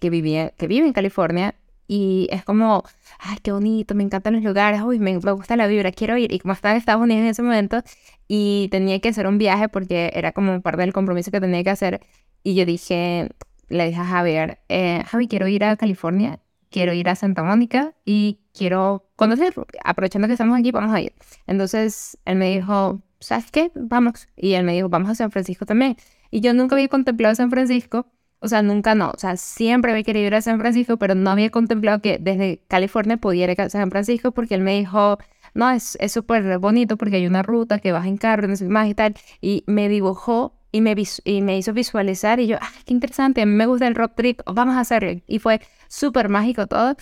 que, 0.00 0.10
vivía, 0.10 0.50
que 0.50 0.66
vive 0.68 0.86
en 0.86 0.92
California 0.92 1.54
y 1.86 2.28
es 2.30 2.44
como, 2.44 2.82
ay, 3.18 3.36
qué 3.42 3.52
bonito, 3.52 3.94
me 3.94 4.04
encantan 4.04 4.34
los 4.34 4.42
lugares, 4.42 4.80
uy, 4.82 4.98
me, 4.98 5.18
me, 5.18 5.32
gusta 5.32 5.56
la 5.56 5.66
vibra, 5.66 5.92
quiero 5.92 6.16
ir. 6.16 6.32
Y 6.32 6.38
como 6.38 6.54
estaba 6.54 6.72
en 6.72 6.78
Estados 6.78 7.02
Unidos 7.02 7.22
en 7.22 7.28
ese 7.28 7.42
momento 7.42 7.82
y 8.26 8.68
tenía 8.70 9.00
que 9.00 9.10
hacer 9.10 9.26
un 9.26 9.38
viaje 9.38 9.68
porque 9.68 10.10
era 10.14 10.32
como 10.32 10.62
parte 10.62 10.80
del 10.80 10.92
compromiso 10.94 11.30
que 11.30 11.40
tenía 11.40 11.62
que 11.62 11.70
hacer, 11.70 12.00
y 12.42 12.54
yo 12.54 12.66
dije, 12.66 13.30
le 13.74 13.86
dije 13.86 14.00
a 14.00 14.04
Javier, 14.04 14.58
eh, 14.68 15.02
Javi, 15.06 15.28
quiero 15.28 15.48
ir 15.48 15.64
a 15.64 15.76
California, 15.76 16.40
quiero 16.70 16.92
ir 16.92 17.08
a 17.08 17.14
Santa 17.14 17.42
Mónica 17.42 17.94
y 18.04 18.40
quiero 18.52 19.08
conocer, 19.16 19.54
aprovechando 19.84 20.28
que 20.28 20.34
estamos 20.34 20.58
aquí, 20.58 20.70
vamos 20.70 20.94
a 20.94 21.00
ir. 21.00 21.12
Entonces 21.46 22.18
él 22.24 22.36
me 22.36 22.50
dijo, 22.50 23.02
¿sabes 23.20 23.50
qué? 23.50 23.70
Vamos. 23.74 24.28
Y 24.36 24.54
él 24.54 24.64
me 24.64 24.74
dijo, 24.74 24.88
vamos 24.88 25.10
a 25.10 25.14
San 25.14 25.30
Francisco 25.30 25.66
también. 25.66 25.96
Y 26.30 26.40
yo 26.40 26.54
nunca 26.54 26.74
había 26.76 26.88
contemplado 26.88 27.34
San 27.34 27.50
Francisco, 27.50 28.06
o 28.40 28.48
sea, 28.48 28.62
nunca 28.62 28.94
no, 28.94 29.10
o 29.10 29.18
sea, 29.18 29.36
siempre 29.36 29.92
había 29.92 30.04
querido 30.04 30.26
ir 30.26 30.34
a 30.34 30.42
San 30.42 30.58
Francisco, 30.58 30.98
pero 30.98 31.14
no 31.14 31.30
había 31.30 31.50
contemplado 31.50 32.02
que 32.02 32.18
desde 32.20 32.60
California 32.68 33.16
pudiera 33.16 33.52
ir 33.52 33.60
a 33.60 33.70
San 33.70 33.90
Francisco 33.90 34.32
porque 34.32 34.54
él 34.54 34.60
me 34.60 34.76
dijo, 34.78 35.18
no, 35.54 35.70
es 35.70 35.96
súper 36.08 36.58
bonito 36.58 36.96
porque 36.96 37.16
hay 37.16 37.26
una 37.26 37.42
ruta 37.42 37.78
que 37.78 37.92
vas 37.92 38.06
en 38.06 38.18
carro, 38.18 38.48
no 38.48 38.56
sé 38.56 38.68
más 38.68 38.88
y 38.88 38.94
tal, 38.94 39.14
y 39.40 39.64
me 39.66 39.88
dibujó 39.88 40.54
y 40.74 40.80
me, 40.80 40.96
y 41.22 41.40
me 41.40 41.56
hizo 41.56 41.72
visualizar 41.72 42.40
y 42.40 42.48
yo, 42.48 42.56
ah, 42.60 42.68
qué 42.84 42.92
interesante, 42.92 43.40
a 43.40 43.46
mí 43.46 43.52
me 43.52 43.66
gusta 43.66 43.86
el 43.86 43.94
rock 43.94 44.14
trip, 44.16 44.40
vamos 44.44 44.74
a 44.74 44.80
hacerlo. 44.80 45.22
Y 45.28 45.38
fue 45.38 45.60
súper 45.86 46.28
mágico 46.28 46.66
todo. 46.66 46.96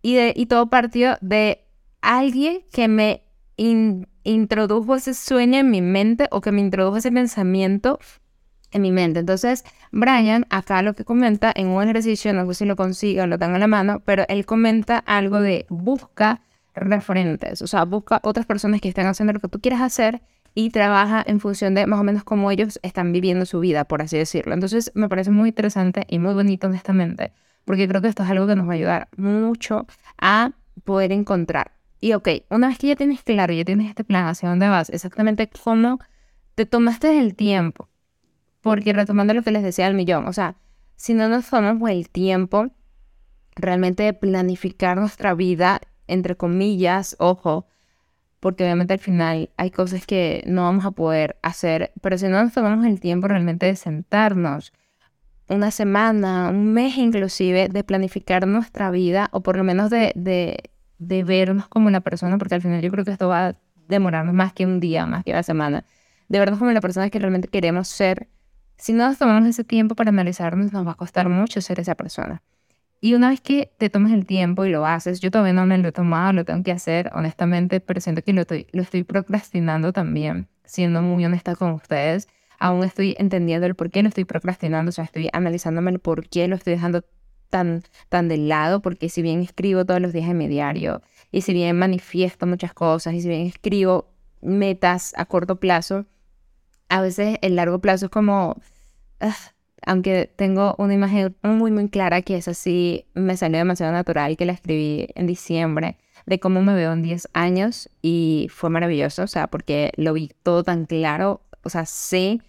Y, 0.00 0.14
de, 0.14 0.32
y 0.34 0.46
todo 0.46 0.70
partió 0.70 1.18
de 1.20 1.66
alguien 2.00 2.62
que 2.72 2.88
me 2.88 3.24
introdujo 3.58 4.94
ese 4.94 5.12
sueño 5.12 5.58
en 5.58 5.70
mi 5.70 5.82
mente 5.82 6.28
o 6.30 6.40
que 6.40 6.52
me 6.52 6.62
introdujo 6.62 6.96
ese 6.96 7.12
pensamiento 7.12 7.98
en 8.70 8.80
mi 8.80 8.92
mente. 8.92 9.20
Entonces, 9.20 9.62
Brian, 9.92 10.46
acá 10.48 10.80
lo 10.80 10.94
que 10.94 11.04
comenta 11.04 11.52
en 11.54 11.66
un 11.66 11.82
ejercicio, 11.82 12.32
no 12.32 12.46
sé 12.46 12.54
si 12.54 12.64
lo 12.64 12.76
consigo 12.76 13.24
o 13.24 13.26
lo 13.26 13.38
tengo 13.38 13.56
en 13.56 13.60
la 13.60 13.66
mano, 13.66 14.00
pero 14.06 14.24
él 14.30 14.46
comenta 14.46 14.96
algo 14.96 15.42
de 15.42 15.66
busca 15.68 16.40
referentes, 16.74 17.60
o 17.60 17.66
sea, 17.66 17.84
busca 17.84 18.20
otras 18.22 18.46
personas 18.46 18.80
que 18.80 18.88
estén 18.88 19.06
haciendo 19.06 19.34
lo 19.34 19.40
que 19.40 19.48
tú 19.48 19.60
quieras 19.60 19.82
hacer 19.82 20.22
y 20.58 20.70
trabaja 20.70 21.22
en 21.24 21.38
función 21.38 21.76
de 21.76 21.86
más 21.86 22.00
o 22.00 22.02
menos 22.02 22.24
cómo 22.24 22.50
ellos 22.50 22.80
están 22.82 23.12
viviendo 23.12 23.46
su 23.46 23.60
vida, 23.60 23.84
por 23.84 24.02
así 24.02 24.18
decirlo. 24.18 24.54
Entonces 24.54 24.90
me 24.96 25.08
parece 25.08 25.30
muy 25.30 25.50
interesante 25.50 26.04
y 26.08 26.18
muy 26.18 26.34
bonito, 26.34 26.66
honestamente, 26.66 27.32
porque 27.64 27.86
creo 27.86 28.02
que 28.02 28.08
esto 28.08 28.24
es 28.24 28.30
algo 28.30 28.48
que 28.48 28.56
nos 28.56 28.66
va 28.66 28.72
a 28.72 28.74
ayudar 28.74 29.08
mucho 29.16 29.86
a 30.20 30.50
poder 30.82 31.12
encontrar. 31.12 31.76
Y 32.00 32.14
ok, 32.14 32.28
una 32.50 32.66
vez 32.66 32.78
que 32.78 32.88
ya 32.88 32.96
tienes 32.96 33.22
claro, 33.22 33.52
ya 33.54 33.64
tienes 33.64 33.88
este 33.88 34.02
plan 34.02 34.26
hacia 34.26 34.48
dónde 34.48 34.68
vas, 34.68 34.90
exactamente 34.90 35.48
cómo 35.62 36.00
te 36.56 36.66
tomaste 36.66 37.20
el 37.20 37.36
tiempo. 37.36 37.88
Porque 38.60 38.92
retomando 38.92 39.34
lo 39.34 39.42
que 39.42 39.52
les 39.52 39.62
decía 39.62 39.86
al 39.86 39.94
millón, 39.94 40.26
o 40.26 40.32
sea, 40.32 40.56
si 40.96 41.14
no 41.14 41.28
nos 41.28 41.48
tomamos 41.48 41.88
el 41.88 42.10
tiempo 42.10 42.66
realmente 43.54 44.02
de 44.02 44.12
planificar 44.12 44.98
nuestra 44.98 45.34
vida, 45.34 45.80
entre 46.08 46.36
comillas, 46.36 47.14
ojo, 47.20 47.68
porque 48.40 48.64
obviamente 48.64 48.92
al 48.92 48.98
final 49.00 49.50
hay 49.56 49.70
cosas 49.70 50.06
que 50.06 50.44
no 50.46 50.62
vamos 50.62 50.84
a 50.84 50.90
poder 50.92 51.36
hacer, 51.42 51.92
pero 52.00 52.18
si 52.18 52.28
no 52.28 52.42
nos 52.42 52.52
tomamos 52.52 52.86
el 52.86 53.00
tiempo 53.00 53.28
realmente 53.28 53.66
de 53.66 53.76
sentarnos 53.76 54.72
una 55.48 55.70
semana, 55.70 56.50
un 56.50 56.72
mes 56.72 56.96
inclusive, 56.98 57.68
de 57.68 57.84
planificar 57.84 58.46
nuestra 58.46 58.90
vida 58.90 59.28
o 59.32 59.42
por 59.42 59.56
lo 59.56 59.64
menos 59.64 59.90
de, 59.90 60.12
de, 60.14 60.70
de 60.98 61.24
vernos 61.24 61.68
como 61.68 61.88
una 61.88 62.00
persona, 62.00 62.38
porque 62.38 62.54
al 62.54 62.62
final 62.62 62.82
yo 62.82 62.90
creo 62.90 63.04
que 63.04 63.12
esto 63.12 63.28
va 63.28 63.48
a 63.48 63.56
demorarnos 63.88 64.34
más 64.34 64.52
que 64.52 64.66
un 64.66 64.80
día, 64.80 65.06
más 65.06 65.24
que 65.24 65.32
una 65.32 65.42
semana, 65.42 65.84
de 66.28 66.38
vernos 66.38 66.58
como 66.58 66.70
la 66.72 66.80
persona 66.80 67.08
que 67.10 67.18
realmente 67.18 67.48
queremos 67.48 67.88
ser. 67.88 68.28
Si 68.76 68.92
no 68.92 69.08
nos 69.08 69.18
tomamos 69.18 69.48
ese 69.48 69.64
tiempo 69.64 69.94
para 69.94 70.10
analizarnos, 70.10 70.72
nos 70.72 70.86
va 70.86 70.92
a 70.92 70.96
costar 70.96 71.28
mucho 71.28 71.60
ser 71.60 71.80
esa 71.80 71.94
persona. 71.94 72.42
Y 73.00 73.14
una 73.14 73.30
vez 73.30 73.40
que 73.40 73.72
te 73.78 73.90
tomes 73.90 74.12
el 74.12 74.26
tiempo 74.26 74.64
y 74.64 74.70
lo 74.70 74.84
haces, 74.84 75.20
yo 75.20 75.30
todavía 75.30 75.52
no 75.52 75.66
me 75.66 75.78
lo 75.78 75.88
he 75.88 75.92
tomado, 75.92 76.32
lo 76.32 76.44
tengo 76.44 76.64
que 76.64 76.72
hacer, 76.72 77.10
honestamente, 77.14 77.80
pero 77.80 78.00
siento 78.00 78.22
que 78.22 78.32
lo 78.32 78.40
estoy, 78.40 78.66
lo 78.72 78.82
estoy 78.82 79.04
procrastinando 79.04 79.92
también, 79.92 80.48
siendo 80.64 81.00
muy 81.00 81.24
honesta 81.24 81.54
con 81.54 81.72
ustedes. 81.72 82.28
Aún 82.58 82.82
estoy 82.82 83.14
entendiendo 83.18 83.66
el 83.66 83.76
por 83.76 83.90
qué 83.90 84.02
lo 84.02 84.08
estoy 84.08 84.24
procrastinando, 84.24 84.88
o 84.88 84.92
sea, 84.92 85.04
estoy 85.04 85.28
analizándome 85.32 85.92
el 85.92 86.00
por 86.00 86.28
qué 86.28 86.48
lo 86.48 86.56
estoy 86.56 86.72
dejando 86.72 87.04
tan, 87.50 87.84
tan 88.08 88.28
de 88.28 88.36
lado, 88.36 88.82
porque 88.82 89.08
si 89.08 89.22
bien 89.22 89.42
escribo 89.42 89.84
todos 89.84 90.00
los 90.00 90.12
días 90.12 90.28
en 90.28 90.38
mi 90.38 90.48
diario, 90.48 91.02
y 91.30 91.42
si 91.42 91.52
bien 91.52 91.78
manifiesto 91.78 92.46
muchas 92.46 92.74
cosas, 92.74 93.14
y 93.14 93.22
si 93.22 93.28
bien 93.28 93.46
escribo 93.46 94.10
metas 94.40 95.14
a 95.16 95.24
corto 95.24 95.60
plazo, 95.60 96.06
a 96.88 97.00
veces 97.00 97.38
el 97.42 97.54
largo 97.56 97.80
plazo 97.80 98.06
es 98.06 98.10
como... 98.10 98.60
Ah, 99.20 99.34
aunque 99.86 100.30
tengo 100.36 100.74
una 100.78 100.94
imagen 100.94 101.36
muy, 101.42 101.70
muy 101.70 101.88
clara 101.88 102.22
que 102.22 102.36
es 102.36 102.48
así, 102.48 103.06
me 103.14 103.36
salió 103.36 103.58
demasiado 103.58 103.92
natural, 103.92 104.36
que 104.36 104.46
la 104.46 104.52
escribí 104.52 105.08
en 105.14 105.26
diciembre, 105.26 105.98
de 106.26 106.40
cómo 106.40 106.62
me 106.62 106.74
veo 106.74 106.92
en 106.92 107.02
10 107.02 107.28
años 107.32 107.88
y 108.02 108.48
fue 108.50 108.70
maravilloso, 108.70 109.22
o 109.22 109.26
sea, 109.26 109.48
porque 109.48 109.92
lo 109.96 110.12
vi 110.12 110.30
todo 110.42 110.64
tan 110.64 110.86
claro, 110.86 111.42
o 111.62 111.70
sea, 111.70 111.86
sé 111.86 112.40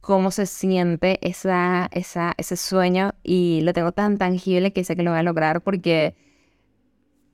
cómo 0.00 0.30
se 0.30 0.46
siente 0.46 1.18
esa, 1.26 1.88
esa, 1.92 2.34
ese 2.36 2.56
sueño 2.56 3.14
y 3.22 3.60
lo 3.62 3.72
tengo 3.72 3.92
tan 3.92 4.18
tangible 4.18 4.72
que 4.72 4.84
sé 4.84 4.96
que 4.96 5.02
lo 5.02 5.10
voy 5.10 5.20
a 5.20 5.22
lograr 5.22 5.62
porque 5.62 6.14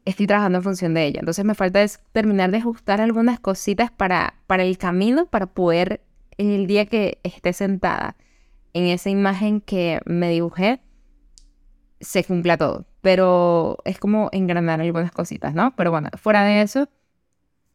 estoy 0.05 0.27
trabajando 0.27 0.59
en 0.59 0.65
función 0.65 0.95
de 0.95 1.07
ello. 1.07 1.19
Entonces 1.21 1.45
me 1.45 1.55
falta 1.55 1.83
es 1.83 2.01
terminar 2.13 2.51
de 2.51 2.59
ajustar 2.59 3.01
algunas 3.01 3.41
cositas 3.41 3.91
para, 3.91 4.35
para 4.47 4.63
el 4.63 4.79
camino, 4.79 5.27
para 5.27 5.47
poder 5.47 6.03
el 6.39 6.67
día 6.67 6.87
que 6.87 7.19
esté 7.25 7.53
sentada 7.53 8.17
en 8.73 8.87
esa 8.87 9.11
imagen 9.11 9.61
que 9.61 10.01
me 10.05 10.29
dibujé 10.31 10.81
se 12.01 12.25
cumpla 12.25 12.57
todo. 12.57 12.87
Pero 13.01 13.79
es 13.85 13.99
como 13.99 14.29
engranar 14.33 14.81
algunas 14.81 15.13
cositas, 15.13 15.55
¿no? 15.55 15.75
Pero 15.77 15.91
bueno, 15.91 16.11
fuera 16.17 16.45
de 16.45 16.63
eso, 16.63 16.89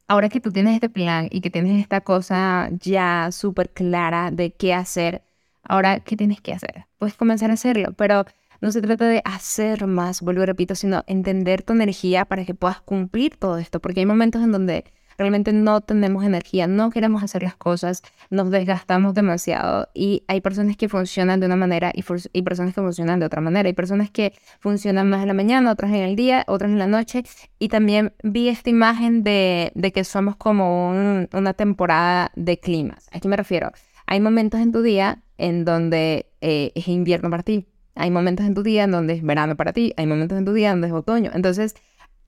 ahora 0.08 0.30
que 0.30 0.40
tú 0.40 0.52
tienes 0.52 0.76
este 0.76 0.90
plan 0.90 1.28
y 1.32 1.42
que 1.42 1.50
tienes 1.50 1.80
esta 1.82 2.02
cosa 2.02 2.70
ya 2.72 3.30
súper 3.32 3.72
clara 3.72 4.32
de 4.32 4.52
qué 4.54 4.74
hacer, 4.74 5.24
ahora, 5.64 6.00
¿qué 6.00 6.16
tienes 6.16 6.42
que 6.42 6.54
hacer? 6.54 6.86
Puedes 6.98 7.16
comenzar 7.16 7.50
a 7.50 7.54
hacerlo, 7.54 7.94
pero 7.94 8.26
no 8.62 8.72
se 8.72 8.82
trata 8.82 9.08
de 9.08 9.22
hacer 9.26 9.88
más, 9.88 10.22
vuelvo 10.22 10.44
y 10.44 10.46
repito, 10.46 10.76
sino 10.76 11.04
entender 11.08 11.64
tu 11.64 11.74
energía 11.74 12.26
para 12.26 12.46
que 12.46 12.54
puedas 12.54 12.82
cumplir 12.82 13.38
todo 13.38 13.58
esto, 13.58 13.80
porque 13.80 14.02
hay 14.02 14.06
momentos 14.06 14.44
en 14.44 14.52
donde 14.52 14.86
realmente 15.18 15.54
no 15.54 15.82
tenemos 15.82 16.24
energía, 16.24 16.68
no 16.68 16.90
queremos 16.90 17.24
hacer 17.24 17.44
las 17.44 17.56
cosas, 17.56 18.04
nos 18.30 18.52
desgastamos 18.52 19.14
demasiado 19.14 19.88
y 19.94 20.24
hay 20.28 20.42
personas 20.42 20.78
que 20.78 20.90
funcionan 20.90 21.40
de 21.40 21.46
una 21.46 21.56
manera 21.56 21.92
y, 21.94 22.04
personas 22.42 22.74
que 22.74 22.82
funcionan 22.82 23.20
de 23.20 23.26
otra 23.26 23.42
manera. 23.42 23.68
Hay 23.68 23.74
personas 23.74 24.10
que 24.10 24.34
funcionan 24.60 25.10
más 25.10 25.22
en 25.22 25.28
la 25.28 25.34
mañana, 25.34 25.72
otras 25.72 25.92
en 25.92 26.02
el 26.02 26.16
día, 26.16 26.44
otras 26.48 26.72
en 26.72 26.80
la 26.80 26.88
noche 26.88 27.24
y 27.60 27.70
también 27.70 28.14
vi 28.24 28.50
esta 28.50 28.70
imagen 28.70 29.24
de, 29.24 29.72
que 29.94 30.04
somos 30.04 30.36
como 30.36 30.90
una 30.90 31.54
temporada 31.54 32.32
de 32.36 32.60
climas. 32.60 33.08
¿A 33.12 33.20
qué 33.20 33.28
me 33.28 33.38
refiero? 33.38 33.72
Hay 34.08 34.20
momentos 34.20 34.60
en 34.60 34.72
tu 34.72 34.82
día 34.82 35.24
en 35.38 35.66
donde 35.66 36.28
eh, 36.42 36.72
es 36.76 36.88
invierno 36.88 37.30
para 37.30 37.44
ti, 37.44 37.68
hay 37.96 38.12
momentos 38.12 38.46
en 38.46 38.54
tu 38.54 38.62
día 38.62 38.84
en 38.84 38.92
donde 38.92 39.14
es 39.14 39.24
verano 39.24 39.56
para 39.56 39.74
ti, 39.74 39.94
hay 39.98 40.06
momentos 40.06 40.38
en 40.38 40.46
tu 40.46 40.54
día 40.54 40.72
donde 40.72 40.88
es 40.88 40.94
otoño. 40.94 41.32
Entonces, 41.34 41.76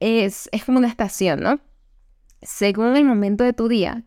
es, 0.00 0.48
es 0.52 0.64
como 0.64 0.78
una 0.78 0.88
estación, 0.88 1.40
¿no? 1.40 1.60
Según 2.42 2.96
el 2.96 3.04
momento 3.04 3.44
de 3.44 3.52
tu 3.52 3.68
día, 3.68 4.04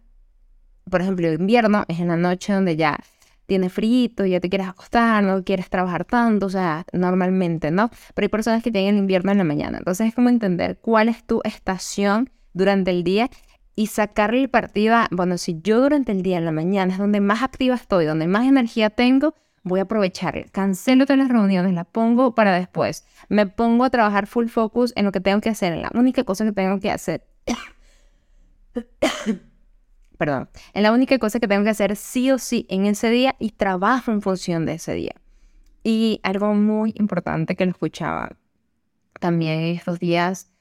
por 0.90 1.02
ejemplo, 1.02 1.28
el 1.28 1.40
invierno 1.40 1.86
es 1.88 2.00
en 2.00 2.08
la 2.08 2.18
noche 2.18 2.54
donde 2.54 2.76
ya 2.76 2.98
tienes 3.46 3.74
frío, 3.74 4.26
ya 4.26 4.40
te 4.40 4.50
quieres 4.50 4.68
acostar, 4.68 5.24
no 5.24 5.44
quieres 5.44 5.70
trabajar 5.70 6.06
tanto, 6.06 6.46
o 6.46 6.50
sea, 6.50 6.86
normalmente, 6.94 7.70
¿no? 7.70 7.90
Pero 8.14 8.26
hay 8.26 8.30
personas 8.30 8.64
que 8.64 8.72
tienen 8.72 8.96
el 8.96 9.02
invierno 9.02 9.32
en 9.32 9.40
la 9.40 9.44
mañana. 9.44 9.80
Entonces 9.80 10.08
es 10.08 10.16
como 10.16 10.30
entender 10.30 10.80
cuál 10.80 11.10
es 11.10 11.26
tu 11.26 11.42
estación 11.44 12.30
durante 12.54 12.92
el 12.92 13.04
día 13.04 13.30
y 13.76 13.88
sacarle 13.88 14.42
el 14.42 14.50
partido 14.50 14.96
bueno, 15.12 15.38
si 15.38 15.60
yo 15.62 15.82
durante 15.82 16.12
el 16.12 16.22
día 16.22 16.38
en 16.38 16.46
la 16.46 16.52
mañana 16.52 16.94
es 16.94 17.00
donde 17.00 17.20
más 17.20 17.42
activa 17.42 17.76
estoy, 17.76 18.06
donde 18.06 18.28
más 18.28 18.46
energía 18.46 18.90
tengo, 18.90 19.34
voy 19.64 19.80
a 19.80 19.84
aprovechar, 19.84 20.50
cancelo 20.52 21.06
todas 21.06 21.20
las 21.20 21.30
reuniones, 21.30 21.74
las 21.74 21.88
pongo 21.88 22.36
para 22.36 22.54
después, 22.54 23.06
me 23.30 23.48
pongo 23.48 23.84
a 23.84 23.90
trabajar 23.90 24.28
full 24.28 24.48
focus 24.48 24.94
en 24.96 25.06
lo 25.06 25.12
que 25.12 25.20
tengo 25.20 25.42
que 25.42 25.50
hacer, 25.50 25.74
en 25.74 25.82
la 25.82 25.92
única 25.94 26.24
cosa 26.24 26.46
que 26.46 26.52
tengo 26.52 26.80
que 26.80 26.92
hacer. 26.92 27.26
Perdón, 30.18 30.50
en 30.74 30.84
la 30.84 30.92
única 30.92 31.18
cosa 31.18 31.40
que 31.40 31.48
tengo 31.48 31.64
que 31.64 31.72
hacer 31.72 31.96
sí 31.96 32.32
o 32.32 32.38
sí 32.38 32.66
en 32.70 32.86
ese 32.86 33.10
día 33.10 33.36
y 33.40 33.52
trabajo 33.52 34.12
en 34.12 34.22
función 34.22 34.66
de 34.66 34.74
ese 34.74 34.94
día. 34.94 35.16
Y 35.84 36.20
algo 36.24 36.54
muy 36.54 36.94
importante 36.98 37.56
que 37.56 37.66
lo 37.66 37.72
escuchaba 37.72 38.38
también 39.20 39.62
estos 39.62 40.00
días 40.00 40.52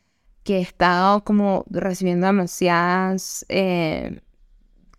que 0.45 0.59
he 0.59 0.61
estado 0.61 1.25
como 1.25 1.64
recibiendo 1.69 2.26
demasiadas 2.26 3.45
eh, 3.49 4.21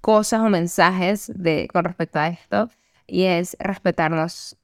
cosas 0.01 0.41
o 0.41 0.49
mensajes 0.49 1.31
de, 1.33 1.67
con 1.71 1.85
respecto 1.85 2.19
a 2.19 2.27
esto 2.27 2.69
y 3.07 3.23
es 3.23 3.57
respetarnos 3.59 4.57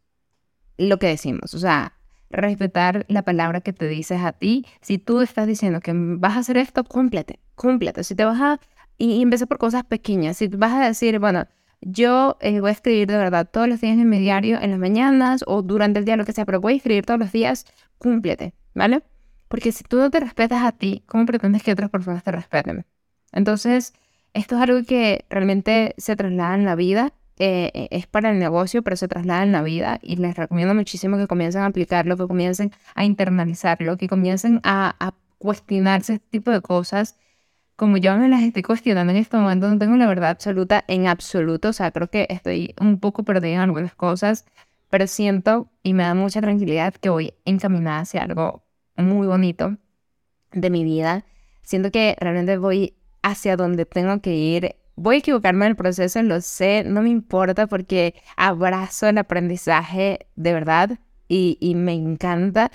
lo 0.77 0.99
que 0.99 1.07
decimos, 1.07 1.53
o 1.53 1.59
sea, 1.59 1.97
respetar 2.29 3.05
la 3.07 3.23
palabra 3.23 3.61
que 3.61 3.73
te 3.73 3.87
dices 3.87 4.21
a 4.21 4.31
ti. 4.31 4.65
Si 4.81 4.97
tú 4.97 5.21
estás 5.21 5.47
diciendo 5.47 5.79
que 5.79 5.91
vas 5.93 6.35
a 6.35 6.39
hacer 6.39 6.57
esto, 6.57 6.83
cúmplete, 6.83 7.39
cúmplete. 7.57 8.05
Si 8.05 8.15
te 8.15 8.23
vas 8.23 8.39
a, 8.39 8.59
y, 8.97 9.21
y 9.21 9.45
por 9.45 9.57
cosas 9.57 9.83
pequeñas, 9.83 10.37
si 10.37 10.47
vas 10.47 10.71
a 10.73 10.87
decir, 10.87 11.19
bueno, 11.19 11.45
yo 11.81 12.37
eh, 12.39 12.61
voy 12.61 12.69
a 12.69 12.73
escribir 12.73 13.07
de 13.07 13.17
verdad 13.17 13.49
todos 13.51 13.67
los 13.67 13.81
días 13.81 13.97
en 13.97 14.09
mi 14.09 14.19
diario, 14.19 14.59
en 14.61 14.71
las 14.71 14.79
mañanas 14.79 15.43
o 15.45 15.61
durante 15.61 15.99
el 15.99 16.05
día, 16.05 16.15
lo 16.15 16.25
que 16.25 16.31
sea, 16.31 16.45
pero 16.45 16.61
voy 16.61 16.73
a 16.73 16.75
escribir 16.77 17.05
todos 17.05 17.19
los 17.19 17.31
días, 17.31 17.65
cúmplete, 17.97 18.53
¿vale? 18.73 19.03
Porque 19.47 19.71
si 19.71 19.83
tú 19.83 19.97
no 19.97 20.09
te 20.09 20.19
respetas 20.19 20.63
a 20.63 20.71
ti, 20.71 21.03
¿cómo 21.05 21.25
pretendes 21.25 21.63
que 21.63 21.71
otras 21.71 21.89
personas 21.89 22.23
te 22.23 22.31
respeten? 22.31 22.85
Entonces, 23.31 23.93
esto 24.33 24.55
es 24.55 24.61
algo 24.61 24.83
que 24.85 25.25
realmente 25.29 25.93
se 25.97 26.15
traslada 26.15 26.55
en 26.55 26.65
la 26.65 26.75
vida. 26.75 27.13
Eh, 27.39 27.71
eh, 27.75 27.87
es 27.91 28.07
para 28.07 28.31
el 28.31 28.39
negocio, 28.39 28.81
pero 28.81 28.95
se 28.95 29.07
traslada 29.07 29.43
en 29.43 29.51
la 29.51 29.61
vida 29.61 29.99
y 30.01 30.15
les 30.15 30.35
recomiendo 30.35 30.73
muchísimo 30.73 31.17
que 31.17 31.27
comiencen 31.27 31.61
a 31.61 31.67
aplicarlo, 31.67 32.17
que 32.17 32.27
comiencen 32.27 32.71
a 32.95 33.05
internalizarlo, 33.05 33.95
que 33.97 34.07
comiencen 34.07 34.59
a, 34.63 34.95
a 34.99 35.13
cuestionarse 35.37 36.15
este 36.15 36.27
tipo 36.31 36.49
de 36.49 36.61
cosas 36.61 37.15
como 37.77 37.97
yo 37.97 38.17
me 38.17 38.27
las 38.27 38.41
estoy 38.41 38.63
cuestionando 38.63 39.13
en 39.13 39.19
este 39.19 39.37
momento, 39.37 39.69
no 39.69 39.77
tengo 39.77 39.95
la 39.97 40.07
verdad 40.07 40.31
absoluta 40.31 40.83
en 40.87 41.07
absoluto, 41.07 41.69
o 41.69 41.73
sea, 41.73 41.91
creo 41.91 42.09
que 42.09 42.25
estoy 42.29 42.73
un 42.81 42.99
poco 42.99 43.23
perdida 43.23 43.53
en 43.53 43.59
algunas 43.61 43.93
cosas, 43.93 44.45
pero 44.89 45.05
siento 45.05 45.69
y 45.83 45.93
me 45.93 46.01
da 46.03 46.15
mucha 46.15 46.41
tranquilidad 46.41 46.95
que 46.95 47.09
voy 47.09 47.35
encaminada 47.45 47.99
hacia 47.99 48.23
algo 48.23 48.63
muy 48.95 49.27
bonito 49.27 49.77
de 50.51 50.69
mi 50.71 50.83
vida. 50.83 51.23
Siento 51.61 51.91
que 51.91 52.15
realmente 52.19 52.57
voy 52.57 52.95
hacia 53.21 53.55
donde 53.55 53.85
tengo 53.85 54.21
que 54.21 54.33
ir. 54.33 54.75
Voy 54.95 55.17
a 55.17 55.19
equivocarme 55.19 55.65
en 55.65 55.71
el 55.71 55.75
proceso, 55.75 56.23
lo 56.23 56.41
sé, 56.41 56.83
no 56.83 57.03
me 57.03 57.09
importa 57.09 57.67
porque 57.67 58.15
abrazo 58.37 59.07
el 59.07 59.19
aprendizaje 59.19 60.27
de 60.35 60.53
verdad 60.53 60.99
y, 61.27 61.59
y 61.61 61.75
me 61.75 61.93
encanta, 61.93 62.71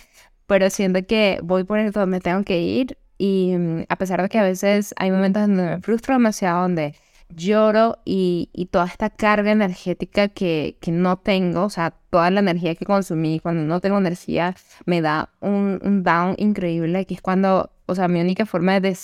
pero 0.46 0.70
siento 0.70 1.04
que 1.04 1.40
voy 1.42 1.64
por 1.64 1.90
donde 1.90 2.20
tengo 2.20 2.44
que 2.44 2.60
ir 2.60 2.98
y 3.22 3.56
mm, 3.56 3.84
a 3.88 3.96
pesar 3.96 4.20
de 4.20 4.28
que 4.28 4.38
a 4.40 4.42
veces 4.42 4.94
hay 4.98 5.12
momentos 5.12 5.42
donde 5.42 5.62
me 5.62 5.80
frustro 5.80 6.14
demasiado, 6.14 6.62
donde 6.62 6.96
lloro 7.28 7.98
y, 8.04 8.50
y 8.52 8.66
toda 8.66 8.86
esta 8.86 9.10
carga 9.10 9.52
energética 9.52 10.26
que, 10.26 10.76
que, 10.80 10.90
no 10.90 11.18
tengo, 11.18 11.62
o 11.62 11.70
sea, 11.70 11.94
toda 12.10 12.32
la 12.32 12.40
energía 12.40 12.74
que 12.74 12.84
consumí, 12.84 13.38
cuando 13.38 13.62
no 13.62 13.80
tengo 13.80 13.98
energía, 13.98 14.56
me 14.86 15.00
da 15.00 15.30
un, 15.40 15.78
un 15.84 16.02
down 16.02 16.34
increíble, 16.36 17.06
que 17.06 17.14
es 17.14 17.22
cuando, 17.22 17.70
o 17.86 17.94
sea, 17.94 18.08
mi 18.08 18.20
única 18.20 18.44
forma 18.44 18.80
de 18.80 18.96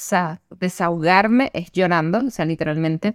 desahogarme 0.58 1.50
es 1.54 1.70
llorando, 1.70 2.18
o 2.18 2.30
sea, 2.30 2.44
literalmente. 2.44 3.14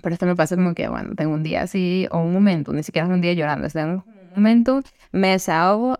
Pero 0.00 0.12
esto 0.12 0.26
me 0.26 0.36
pasa 0.36 0.54
como 0.54 0.74
que, 0.74 0.86
bueno, 0.86 1.16
tengo 1.16 1.34
un 1.34 1.42
día 1.42 1.62
así, 1.62 2.06
o 2.12 2.18
un 2.20 2.32
momento, 2.32 2.72
ni 2.72 2.84
siquiera 2.84 3.08
es 3.08 3.12
un 3.12 3.20
día 3.20 3.32
llorando, 3.32 3.66
es 3.66 3.74
un 3.74 4.04
momento, 4.36 4.80
me 5.10 5.30
desahogo 5.30 5.98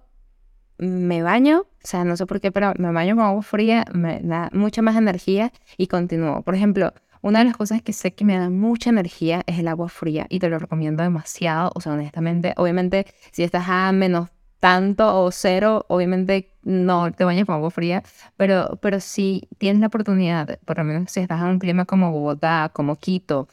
me 0.79 1.23
baño, 1.23 1.61
o 1.61 1.67
sea, 1.87 2.05
no 2.05 2.17
sé 2.17 2.27
por 2.27 2.41
qué, 2.41 2.53
pero 2.53 2.73
me 2.79 2.93
baño 2.93 3.17
con 3.17 3.25
agua 3.25 3.43
fría, 3.43 3.85
me 3.93 4.21
da 4.21 4.49
mucha 4.53 4.83
más 4.83 4.97
energía 4.97 5.53
y 5.77 5.89
continúo. 5.89 6.43
Por 6.43 6.55
ejemplo, 6.55 6.93
una 7.21 7.41
de 7.41 7.47
las 7.47 7.57
cosas 7.57 7.83
que 7.83 7.93
sé 7.93 8.15
que 8.15 8.25
me 8.25 8.39
da 8.39 8.49
mucha 8.49 8.91
energía 8.91 9.43
es 9.47 9.59
el 9.59 9.69
agua 9.69 9.89
fría 9.89 10.27
y 10.29 10.39
te 10.39 10.49
lo 10.49 10.59
recomiendo 10.59 11.03
demasiado, 11.03 11.73
o 11.75 11.81
sea, 11.81 11.93
honestamente, 11.93 12.55
obviamente, 12.57 13.07
si 13.33 13.43
estás 13.43 13.65
a 13.69 13.91
menos 13.93 14.31
tanto 14.61 15.23
o 15.23 15.31
cero, 15.31 15.85
obviamente 15.89 16.53
no 16.63 17.13
te 17.13 17.25
bañes 17.25 17.45
con 17.47 17.57
agua 17.57 17.71
fría, 17.71 18.03
pero, 18.37 18.79
pero 18.83 19.01
si 19.01 19.49
tienes 19.59 19.81
la 19.81 19.87
oportunidad, 19.87 20.59
por 20.65 20.79
lo 20.79 20.85
menos 20.85 21.11
si 21.11 21.21
estás 21.21 21.41
en 21.41 21.49
un 21.49 21.59
clima 21.59 21.85
como 21.85 22.13
Bogotá, 22.13 22.71
como 22.73 22.97
Quito, 22.97 23.49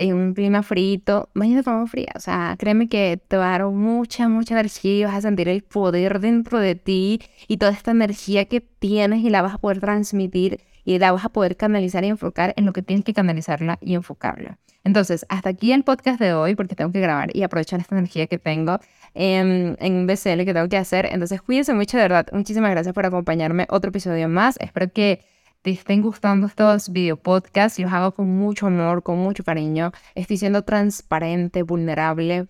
en 0.00 0.14
un 0.14 0.34
clima 0.34 0.62
frío, 0.62 1.28
imagínate 1.34 1.64
cómo 1.64 1.86
fría. 1.86 2.12
O 2.16 2.20
sea, 2.20 2.56
créeme 2.58 2.88
que 2.88 3.20
te 3.28 3.36
va 3.36 3.54
a 3.54 3.58
dar 3.58 3.66
mucha, 3.66 4.28
mucha 4.28 4.54
energía 4.54 4.96
y 4.96 5.04
vas 5.04 5.14
a 5.14 5.20
sentir 5.20 5.48
el 5.48 5.62
poder 5.62 6.20
dentro 6.20 6.58
de 6.58 6.74
ti 6.74 7.20
y 7.46 7.58
toda 7.58 7.72
esta 7.72 7.90
energía 7.90 8.46
que 8.46 8.60
tienes 8.62 9.22
y 9.22 9.28
la 9.28 9.42
vas 9.42 9.54
a 9.54 9.58
poder 9.58 9.78
transmitir 9.80 10.60
y 10.84 10.98
la 10.98 11.12
vas 11.12 11.26
a 11.26 11.28
poder 11.28 11.56
canalizar 11.56 12.02
y 12.04 12.08
enfocar 12.08 12.54
en 12.56 12.64
lo 12.64 12.72
que 12.72 12.82
tienes 12.82 13.04
que 13.04 13.12
canalizarla 13.12 13.78
y 13.82 13.94
enfocarla. 13.94 14.58
Entonces, 14.84 15.26
hasta 15.28 15.50
aquí 15.50 15.70
el 15.72 15.84
podcast 15.84 16.18
de 16.18 16.32
hoy 16.32 16.54
porque 16.54 16.74
tengo 16.74 16.90
que 16.90 17.00
grabar 17.00 17.36
y 17.36 17.42
aprovechar 17.42 17.80
esta 17.80 17.94
energía 17.94 18.26
que 18.26 18.38
tengo 18.38 18.80
en, 19.12 19.76
en 19.78 19.92
un 19.94 20.06
BCL 20.06 20.46
que 20.46 20.54
tengo 20.54 20.68
que 20.70 20.78
hacer. 20.78 21.06
Entonces, 21.12 21.42
cuídense 21.42 21.74
mucho, 21.74 21.98
de 21.98 22.04
verdad. 22.04 22.26
Muchísimas 22.32 22.70
gracias 22.70 22.94
por 22.94 23.04
acompañarme 23.04 23.66
otro 23.68 23.90
episodio 23.90 24.30
más. 24.30 24.56
Espero 24.60 24.90
que 24.90 25.20
te 25.62 25.70
estén 25.70 26.00
gustando 26.02 26.46
estos 26.46 26.90
video 26.90 27.16
podcasts, 27.16 27.78
los 27.78 27.92
hago 27.92 28.12
con 28.12 28.28
mucho 28.28 28.66
amor, 28.68 29.02
con 29.02 29.18
mucho 29.18 29.44
cariño. 29.44 29.92
Estoy 30.14 30.38
siendo 30.38 30.62
transparente, 30.62 31.62
vulnerable. 31.62 32.46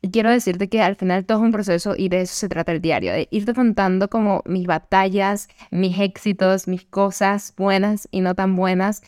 Y 0.00 0.10
quiero 0.10 0.30
decirte 0.30 0.68
que 0.68 0.80
al 0.82 0.96
final 0.96 1.24
todo 1.24 1.38
es 1.38 1.44
un 1.44 1.52
proceso 1.52 1.94
y 1.96 2.08
de 2.08 2.22
eso 2.22 2.34
se 2.34 2.48
trata 2.48 2.72
el 2.72 2.80
diario, 2.80 3.12
de 3.12 3.28
irte 3.30 3.54
contando 3.54 4.08
como 4.08 4.42
mis 4.46 4.66
batallas, 4.66 5.48
mis 5.70 5.98
éxitos, 5.98 6.68
mis 6.68 6.84
cosas 6.84 7.54
buenas 7.56 8.08
y 8.10 8.20
no 8.20 8.34
tan 8.34 8.54
buenas, 8.54 9.02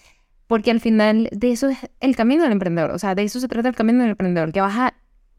porque 0.47 0.71
al 0.71 0.81
final 0.81 1.29
de 1.33 1.53
eso 1.53 1.69
es 1.69 1.79
el 2.01 2.17
camino 2.17 2.45
del 2.45 2.53
emprendedor, 2.53 2.93
o 2.93 2.99
sea, 2.99 3.15
de 3.15 3.25
eso 3.25 3.41
se 3.41 3.49
trata 3.49 3.69
el 3.69 3.75
camino 3.75 4.01
del 4.01 4.13
emprendedor, 4.13 4.53
que 4.53 4.63
vas 4.63 4.75
a, 4.79 4.95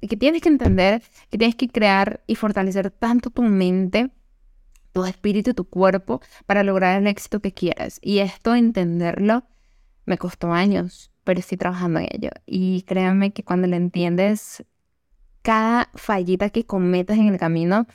que 0.08 0.16
tienes 0.16 0.44
que 0.44 0.50
entender, 0.50 1.02
que 1.32 1.40
tienes 1.40 1.56
que 1.56 1.70
crear 1.70 2.22
y 2.28 2.36
fortalecer 2.36 2.92
tanto 2.92 3.32
tu 3.32 3.42
mente 3.42 4.12
tu 4.98 5.06
espíritu 5.06 5.52
y 5.52 5.54
tu 5.54 5.66
cuerpo 5.66 6.22
para 6.48 6.64
lograr 6.64 7.00
el 7.00 7.06
éxito 7.06 7.40
que 7.40 7.52
quieras. 7.52 8.00
Y 8.02 8.18
esto, 8.18 8.56
entenderlo, 8.56 9.44
me 10.06 10.18
costó 10.18 10.54
años, 10.54 11.12
pero 11.24 11.40
estoy 11.40 11.60
trabajando 11.60 12.00
en 12.00 12.08
ello. 12.10 12.32
Y 12.48 12.82
créanme 12.82 13.32
que 13.32 13.44
cuando 13.44 13.68
lo 13.68 13.76
entiendes, 13.76 14.66
cada 15.44 15.92
fallita 15.94 16.50
que 16.50 16.66
cometas 16.66 17.20
en 17.20 17.28
el 17.28 17.38
camino, 17.38 17.86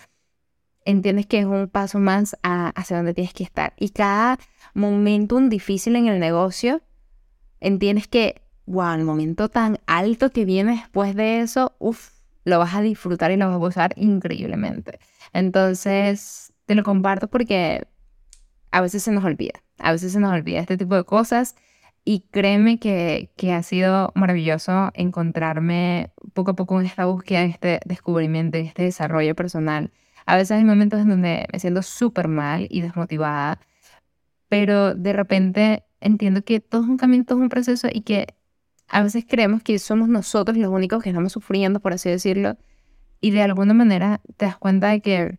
entiendes 0.84 1.26
que 1.26 1.40
es 1.40 1.44
un 1.44 1.66
paso 1.66 1.98
más 1.98 2.36
hacia 2.44 2.98
donde 2.98 3.14
tienes 3.14 3.34
que 3.34 3.42
estar. 3.42 3.72
Y 3.76 3.88
cada 3.88 4.38
momento 4.72 5.40
difícil 5.40 5.96
en 5.96 6.06
el 6.06 6.20
negocio, 6.20 6.82
entiendes 7.58 8.06
que, 8.06 8.42
wow, 8.66 8.94
el 8.94 9.02
momento 9.02 9.48
tan 9.48 9.80
alto 9.88 10.30
que 10.30 10.44
viene 10.44 10.76
después 10.76 11.16
de 11.16 11.40
eso, 11.40 11.74
uff, 11.80 12.10
lo 12.44 12.60
vas 12.60 12.76
a 12.76 12.80
disfrutar 12.80 13.32
y 13.32 13.36
lo 13.36 13.46
vas 13.46 13.56
a 13.56 13.58
gozar 13.58 13.92
increíblemente. 13.96 15.00
Entonces, 15.32 16.51
te 16.66 16.74
lo 16.74 16.82
comparto 16.82 17.28
porque 17.28 17.86
a 18.70 18.80
veces 18.80 19.02
se 19.02 19.12
nos 19.12 19.24
olvida, 19.24 19.62
a 19.78 19.92
veces 19.92 20.12
se 20.12 20.20
nos 20.20 20.32
olvida 20.32 20.60
este 20.60 20.76
tipo 20.76 20.94
de 20.94 21.04
cosas 21.04 21.54
y 22.04 22.20
créeme 22.30 22.78
que, 22.78 23.30
que 23.36 23.52
ha 23.52 23.62
sido 23.62 24.12
maravilloso 24.14 24.90
encontrarme 24.94 26.12
poco 26.32 26.52
a 26.52 26.56
poco 26.56 26.80
en 26.80 26.86
esta 26.86 27.04
búsqueda, 27.06 27.42
en 27.42 27.50
este 27.50 27.80
descubrimiento, 27.84 28.58
en 28.58 28.66
este 28.66 28.82
desarrollo 28.82 29.34
personal. 29.34 29.92
A 30.26 30.36
veces 30.36 30.52
hay 30.52 30.64
momentos 30.64 31.00
en 31.00 31.08
donde 31.08 31.46
me 31.52 31.58
siento 31.58 31.82
súper 31.82 32.28
mal 32.28 32.66
y 32.70 32.80
desmotivada, 32.80 33.60
pero 34.48 34.94
de 34.94 35.12
repente 35.12 35.84
entiendo 36.00 36.42
que 36.42 36.60
todo 36.60 36.82
es 36.82 36.88
un 36.88 36.96
camino, 36.96 37.24
todo 37.24 37.38
es 37.38 37.42
un 37.42 37.48
proceso 37.48 37.88
y 37.92 38.02
que 38.02 38.34
a 38.88 39.02
veces 39.02 39.24
creemos 39.28 39.62
que 39.62 39.78
somos 39.78 40.08
nosotros 40.08 40.56
los 40.56 40.70
únicos 40.70 41.02
que 41.02 41.10
estamos 41.10 41.32
sufriendo, 41.32 41.80
por 41.80 41.92
así 41.92 42.10
decirlo, 42.10 42.56
y 43.20 43.30
de 43.30 43.42
alguna 43.42 43.74
manera 43.74 44.20
te 44.36 44.46
das 44.46 44.58
cuenta 44.58 44.88
de 44.88 45.00
que 45.00 45.38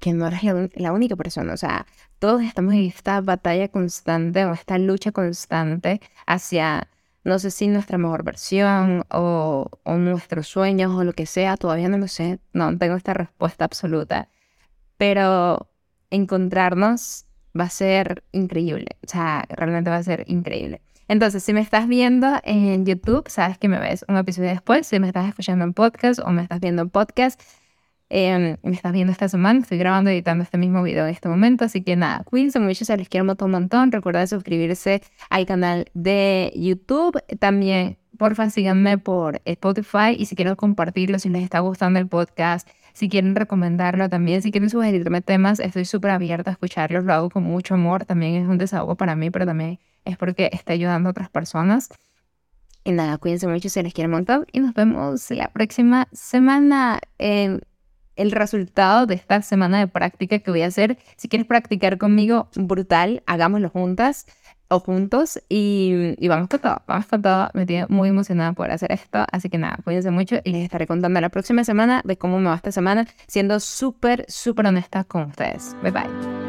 que 0.00 0.12
no 0.12 0.26
eres 0.26 0.42
la, 0.74 0.92
única 0.92 1.16
persona, 1.16 1.52
o 1.54 1.56
sea, 1.56 1.86
todos 2.18 2.42
estamos 2.42 2.74
en 2.74 2.84
esta 2.84 3.20
batalla 3.20 3.68
constante 3.68 4.44
o 4.44 4.52
esta 4.52 4.78
lucha 4.78 5.12
constante 5.12 6.00
hacia, 6.26 6.88
no 7.24 7.38
sé 7.38 7.50
si 7.50 7.68
nuestra 7.68 7.98
mejor 7.98 8.22
versión 8.24 9.04
o, 9.10 9.70
o 9.84 9.96
nuestros 9.96 10.48
sueños 10.48 10.94
o 10.94 11.04
lo 11.04 11.12
que 11.12 11.26
sea, 11.26 11.56
todavía 11.56 11.88
no 11.88 11.98
lo 11.98 12.08
sé, 12.08 12.38
no 12.52 12.76
tengo 12.76 12.96
esta 12.96 13.14
respuesta 13.14 13.64
absoluta, 13.64 14.28
pero 14.96 15.68
encontrarnos 16.10 17.26
va 17.58 17.64
a 17.64 17.70
ser 17.70 18.24
increíble, 18.32 18.86
o 19.04 19.08
sea, 19.08 19.44
realmente 19.48 19.90
va 19.90 19.96
a 19.96 20.02
ser 20.02 20.24
increíble. 20.28 20.82
Entonces, 21.08 21.42
si 21.42 21.54
me 21.54 21.60
estás 21.60 21.88
viendo 21.88 22.38
en 22.44 22.84
YouTube, 22.84 23.28
sabes 23.30 23.56
que 23.56 23.68
me 23.68 23.78
ves 23.78 24.04
un 24.08 24.18
episodio 24.18 24.50
después. 24.50 24.86
Si 24.86 25.00
me 25.00 25.06
estás 25.06 25.26
escuchando 25.26 25.64
en 25.64 25.72
podcast 25.72 26.20
o 26.20 26.30
me 26.30 26.42
estás 26.42 26.60
viendo 26.60 26.82
en 26.82 26.90
podcast, 26.90 27.40
Em, 28.10 28.56
me 28.62 28.72
estás 28.72 28.92
viendo 28.92 29.12
esta 29.12 29.28
semana, 29.28 29.60
estoy 29.60 29.76
grabando 29.76 30.10
y 30.10 30.14
editando 30.14 30.42
este 30.42 30.56
mismo 30.56 30.82
video 30.82 31.04
en 31.04 31.12
este 31.12 31.28
momento, 31.28 31.64
así 31.66 31.82
que 31.82 31.94
nada, 31.94 32.24
cuídense 32.24 32.58
mucho, 32.58 32.84
se 32.86 32.96
les 32.96 33.08
quiero 33.08 33.26
un 33.38 33.50
montón. 33.50 33.92
Recuerda 33.92 34.26
suscribirse 34.26 35.02
al 35.28 35.44
canal 35.44 35.90
de 35.92 36.52
YouTube. 36.56 37.22
También 37.38 37.98
porfa 38.16 38.50
síganme 38.50 38.98
por 38.98 39.40
Spotify 39.44 40.16
y 40.16 40.26
si 40.26 40.36
quieren 40.36 40.56
compartirlo, 40.56 41.18
si 41.18 41.28
les 41.28 41.42
está 41.42 41.60
gustando 41.60 41.98
el 41.98 42.08
podcast, 42.08 42.68
si 42.92 43.08
quieren 43.08 43.36
recomendarlo 43.36 44.08
también, 44.08 44.42
si 44.42 44.50
quieren 44.50 44.70
sugerirme 44.70 45.20
temas, 45.20 45.60
estoy 45.60 45.84
súper 45.84 46.10
abierta 46.10 46.50
a 46.50 46.52
escucharlos, 46.52 47.04
lo 47.04 47.12
hago 47.12 47.30
con 47.30 47.44
mucho 47.44 47.74
amor, 47.74 48.04
también 48.06 48.34
es 48.42 48.48
un 48.48 48.58
desahogo 48.58 48.96
para 48.96 49.14
mí, 49.16 49.30
pero 49.30 49.46
también 49.46 49.78
es 50.04 50.16
porque 50.16 50.50
está 50.52 50.72
ayudando 50.72 51.08
a 51.08 51.12
otras 51.12 51.30
personas. 51.30 51.90
Y 52.84 52.92
nada, 52.92 53.18
cuídense 53.18 53.46
mucho, 53.46 53.68
se 53.68 53.82
les 53.82 53.92
quiere 53.92 54.08
un 54.08 54.14
montón 54.14 54.46
y 54.50 54.60
nos 54.60 54.72
vemos 54.74 55.30
la 55.30 55.48
próxima 55.48 56.08
semana. 56.12 57.00
en 57.18 57.60
el 58.18 58.32
resultado 58.32 59.06
de 59.06 59.14
esta 59.14 59.40
semana 59.40 59.78
de 59.78 59.86
práctica 59.86 60.40
que 60.40 60.50
voy 60.50 60.62
a 60.62 60.66
hacer. 60.66 60.98
Si 61.16 61.28
quieres 61.28 61.46
practicar 61.46 61.96
conmigo, 61.96 62.48
brutal, 62.54 63.22
hagámoslo 63.26 63.70
juntas 63.70 64.26
o 64.68 64.80
juntos 64.80 65.40
y, 65.48 66.14
y, 66.18 66.28
vamos 66.28 66.48
con 66.48 66.60
todo, 66.60 66.82
vamos 66.86 67.06
con 67.06 67.22
todo. 67.22 67.48
Me 67.54 67.64
tiene 67.64 67.86
muy 67.88 68.10
emocionada 68.10 68.52
por 68.52 68.70
hacer 68.70 68.92
esto, 68.92 69.24
así 69.32 69.48
que 69.48 69.56
nada, 69.56 69.78
cuídense 69.82 70.10
mucho 70.10 70.36
y 70.44 70.52
les 70.52 70.64
estaré 70.64 70.86
contando 70.86 71.20
la 71.20 71.30
próxima 71.30 71.64
semana 71.64 72.02
de 72.04 72.18
cómo 72.18 72.38
me 72.38 72.50
va 72.50 72.56
esta 72.56 72.72
semana, 72.72 73.06
siendo 73.26 73.60
súper, 73.60 74.26
súper 74.28 74.66
honesta 74.66 75.04
con 75.04 75.30
ustedes. 75.30 75.74
Bye 75.82 75.92
bye. 75.92 76.47